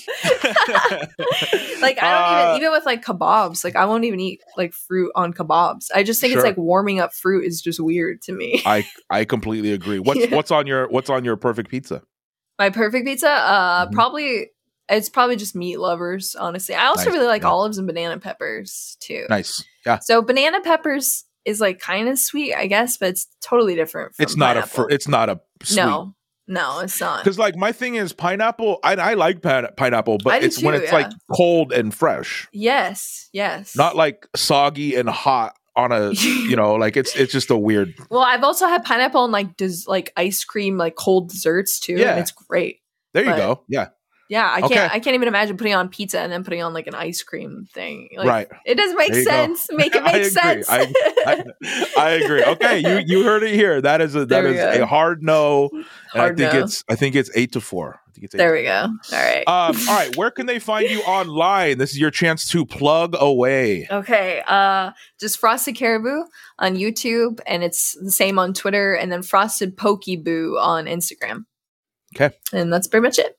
[1.81, 4.73] like I don't Uh, even even with like kebabs, like I won't even eat like
[4.73, 5.87] fruit on kebabs.
[5.95, 6.41] I just think Sure.
[6.41, 8.63] it's like warming up fruit is just weird to me.
[8.67, 9.99] I I completely agree.
[9.99, 10.35] What's Yeah.
[10.37, 12.03] what's on your what's on your perfect pizza?
[12.59, 13.93] My perfect pizza, uh Mhm.
[13.93, 14.51] probably
[14.89, 16.75] it's probably just meat lovers, honestly.
[16.75, 17.49] I also Nice, really like yeah.
[17.49, 19.27] olives and banana peppers too.
[19.29, 19.65] Nice.
[19.85, 19.99] Yeah.
[19.99, 24.23] So banana peppers is like kind of sweet, I guess, but it's totally different from
[24.25, 25.77] It's not a fr- it's not a sweet.
[25.77, 26.15] No.
[26.49, 27.25] No, it's not.
[27.25, 28.79] Because like my thing is pineapple.
[28.85, 30.95] I, I like pine- pineapple, but it's when it's yeah.
[30.95, 33.75] like cold and fresh, Yes, yes.
[33.75, 37.95] not like soggy and hot on a you know like it's it's just a weird.
[38.11, 41.95] Well, I've also had pineapple and like does like ice cream, like cold desserts too,
[41.95, 42.11] Yeah.
[42.13, 42.79] and it's great.
[43.13, 43.63] There you But- go.
[43.69, 43.89] Yeah.
[44.29, 44.93] Yeah, I can't.
[44.93, 47.69] I can't even imagine putting on pizza and then putting on like an ice cream
[47.73, 48.09] thing.
[48.17, 48.49] Like, right.
[48.65, 49.31] It doesn't make you go.
[49.31, 49.67] sense.
[49.77, 50.31] Make it I make agree.
[50.31, 50.67] sense.
[50.69, 50.93] I,
[51.27, 51.45] I,
[51.97, 52.43] I agree.
[52.43, 53.81] Okay, you you heard it here.
[53.81, 54.83] That is a that we go.
[54.83, 55.71] a hard no.
[56.13, 56.65] Hard I think no.
[56.65, 58.01] it's I think it's eight to four.
[58.09, 58.89] I think it's eight there we go.
[58.89, 59.47] All right.
[59.47, 61.79] Um, all right, where can they find you online?
[61.79, 63.87] This is your chance to plug away.
[63.91, 66.25] Okay, uh, just Frosted Caribou
[66.59, 71.45] on YouTube, and it's the same on Twitter, and then Frosted Pokeboo on Instagram.
[72.15, 72.35] Okay.
[72.53, 73.37] and that's pretty much it.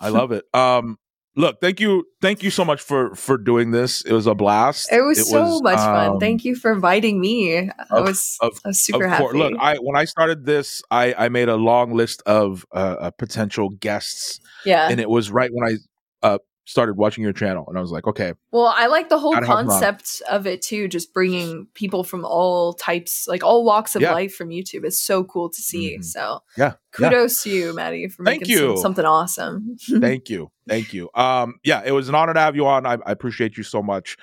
[0.00, 0.44] I love it.
[0.54, 0.98] Um,
[1.36, 4.02] look, thank you, thank you so much for for doing this.
[4.02, 4.92] It was a blast.
[4.92, 6.10] It was so much fun.
[6.12, 7.70] um, Thank you for inviting me.
[7.90, 9.22] I was, of- I was super happy.
[9.22, 9.34] course.
[9.34, 13.10] Look, I when I started this, I I made a long list of uh, uh,
[13.12, 14.88] potential guests, yeah.
[14.88, 16.38] and it was right when I uh
[16.68, 19.46] started watching your channel, and I was like, okay, Well, I like the whole Gotta
[19.46, 19.70] have 'em on.
[19.70, 24.12] concept of it too, just bringing people from all types, like all walks of Yeah.
[24.12, 24.84] life from YouTube.
[24.84, 25.96] It's so cool to see.
[25.98, 26.04] Mhm.
[26.04, 26.72] So, yeah, yeah.
[26.92, 28.76] kudos to you, Matty, for Thank making some- you.
[28.76, 29.76] something awesome.
[30.00, 32.98] thank you thank you um yeah it was an honor to have you on I,
[33.06, 34.18] I appreciate you so much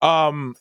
[0.00, 0.54] um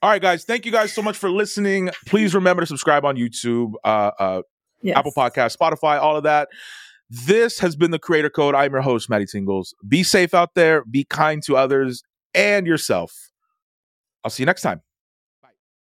[0.00, 3.16] all right guys thank you guys so much for listening please remember to subscribe on
[3.16, 4.42] youtube uh uh
[4.80, 4.96] Yes.
[4.96, 6.48] apple podcast spotify all of that
[7.10, 8.54] this has been the creator code.
[8.54, 10.84] I'm your host matty tingles be safe out there.
[10.84, 12.02] Be kind to others
[12.34, 13.30] and yourself.
[14.24, 14.82] I'll see you next time